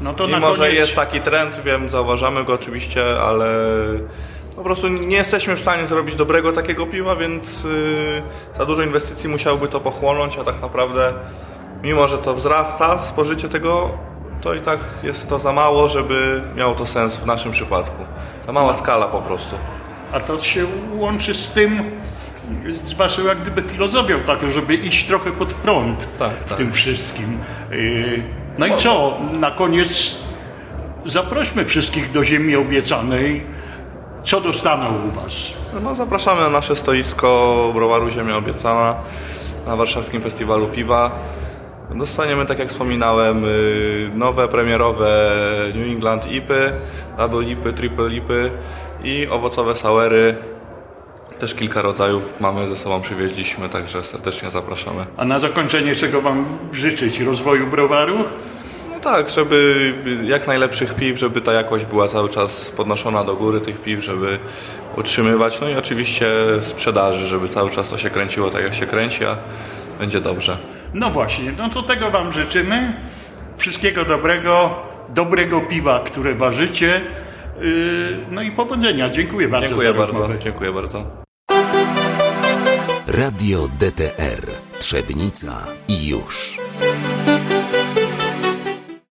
No 0.00 0.14
to 0.14 0.26
na 0.26 0.36
Mimo, 0.36 0.54
że 0.54 0.58
koniec... 0.64 0.74
jest 0.74 0.94
taki 0.94 1.20
trend, 1.20 1.60
wiem, 1.64 1.88
zauważamy 1.88 2.44
go 2.44 2.52
oczywiście, 2.52 3.20
ale 3.20 3.46
po 4.56 4.62
prostu 4.62 4.88
nie 4.88 5.16
jesteśmy 5.16 5.56
w 5.56 5.60
stanie 5.60 5.86
zrobić 5.86 6.14
dobrego 6.14 6.52
takiego 6.52 6.86
piwa, 6.86 7.16
więc 7.16 7.64
yy, 7.64 8.22
za 8.56 8.66
dużo 8.66 8.82
inwestycji 8.82 9.28
musiałby 9.28 9.68
to 9.68 9.80
pochłonąć, 9.80 10.36
a 10.36 10.44
tak 10.44 10.60
naprawdę 10.62 11.12
mimo, 11.82 12.08
że 12.08 12.18
to 12.18 12.34
wzrasta 12.34 12.98
spożycie 12.98 13.48
tego, 13.48 13.90
to 14.40 14.54
i 14.54 14.60
tak 14.60 14.80
jest 15.02 15.28
to 15.28 15.38
za 15.38 15.52
mało, 15.52 15.88
żeby 15.88 16.42
miało 16.56 16.74
to 16.74 16.86
sens 16.86 17.16
w 17.16 17.26
naszym 17.26 17.52
przypadku. 17.52 18.02
Za 18.46 18.52
mała 18.52 18.74
skala 18.74 19.06
po 19.06 19.18
prostu. 19.18 19.56
A 20.12 20.20
to 20.20 20.38
się 20.38 20.66
łączy 20.96 21.34
z 21.34 21.50
tym, 21.50 21.90
z 22.84 22.94
waszą 22.94 23.26
jak 23.26 23.40
gdyby 23.42 23.62
filozofią 23.62 24.20
taką, 24.20 24.50
żeby 24.50 24.74
iść 24.74 25.06
trochę 25.06 25.30
pod 25.30 25.54
prąd 25.54 26.08
Tak, 26.18 26.32
w 26.40 26.44
tak. 26.44 26.58
tym 26.58 26.72
wszystkim. 26.72 27.38
Yy, 27.70 28.22
No 28.58 28.66
i 28.66 28.76
co, 28.76 29.18
na 29.32 29.50
koniec 29.50 30.16
zaprośmy 31.06 31.64
wszystkich 31.64 32.12
do 32.12 32.24
ziemi 32.24 32.56
obiecanej. 32.56 33.46
Co 34.24 34.40
dostaną 34.40 34.86
u 35.08 35.10
was? 35.10 35.32
No, 35.82 35.94
zapraszamy 35.94 36.40
na 36.40 36.50
nasze 36.50 36.76
stoisko 36.76 37.70
browaru 37.74 38.10
Ziemia 38.10 38.36
Obiecana 38.36 38.94
na 39.66 39.76
Warszawskim 39.76 40.22
Festiwalu 40.22 40.68
Piwa. 40.68 41.10
Dostaniemy, 41.94 42.46
tak 42.46 42.58
jak 42.58 42.68
wspominałem, 42.68 43.44
y, 43.44 44.10
nowe 44.14 44.48
premierowe 44.48 45.32
New 45.74 45.86
England 45.86 46.26
IPy, 46.32 46.72
double 47.18 47.44
IPy, 47.44 47.72
triple 47.72 48.14
IPy 48.14 48.50
i 49.04 49.26
owocowe 49.30 49.74
sauery. 49.74 50.34
Też 51.38 51.54
kilka 51.54 51.82
rodzajów 51.82 52.40
mamy 52.40 52.66
ze 52.66 52.76
sobą, 52.76 53.00
przywieźliśmy, 53.00 53.68
także 53.68 54.02
serdecznie 54.02 54.50
zapraszamy. 54.50 55.06
A 55.16 55.24
na 55.24 55.38
zakończenie 55.38 55.94
czego 55.94 56.20
wam 56.20 56.58
życzyć? 56.72 57.20
Rozwoju 57.20 57.66
browaru? 57.66 58.24
Tak, 59.02 59.28
żeby 59.28 59.92
jak 60.24 60.46
najlepszych 60.46 60.94
piw, 60.94 61.18
żeby 61.18 61.40
ta 61.40 61.52
jakość 61.52 61.84
była 61.84 62.08
cały 62.08 62.28
czas 62.28 62.70
podnoszona 62.70 63.24
do 63.24 63.36
góry 63.36 63.60
tych 63.60 63.80
piw, 63.80 64.04
żeby 64.04 64.38
utrzymywać. 64.96 65.60
No 65.60 65.68
i 65.68 65.74
oczywiście 65.74 66.26
sprzedaży, 66.60 67.26
żeby 67.26 67.48
cały 67.48 67.70
czas 67.70 67.88
to 67.88 67.98
się 67.98 68.10
kręciło 68.10 68.50
tak 68.50 68.62
jak 68.64 68.74
się 68.74 68.86
kręci, 68.86 69.24
a 69.24 69.36
będzie 69.98 70.20
dobrze. 70.20 70.56
No 70.94 71.10
właśnie, 71.10 71.52
no 71.58 71.68
to 71.68 71.82
tego 71.82 72.10
wam 72.10 72.32
życzymy. 72.32 72.92
Wszystkiego 73.58 74.04
dobrego, 74.04 74.74
dobrego 75.08 75.60
piwa, 75.60 76.00
które 76.06 76.34
ważycie. 76.34 77.00
Yy, 77.60 78.18
No 78.30 78.42
i 78.42 78.50
powodzenia. 78.50 79.10
Dziękuję 79.10 79.48
bardzo 79.48 79.68
Dziękuję 79.68 79.88
za 79.88 79.94
bardzo. 79.98 80.12
rozmowę. 80.12 80.38
Dziękuję 80.38 80.72
bardzo. 80.72 81.04
Radio 83.06 83.68
DTR 83.78 84.46
Trzebnica 84.78 85.64
i 85.88 86.08
już. 86.08 86.58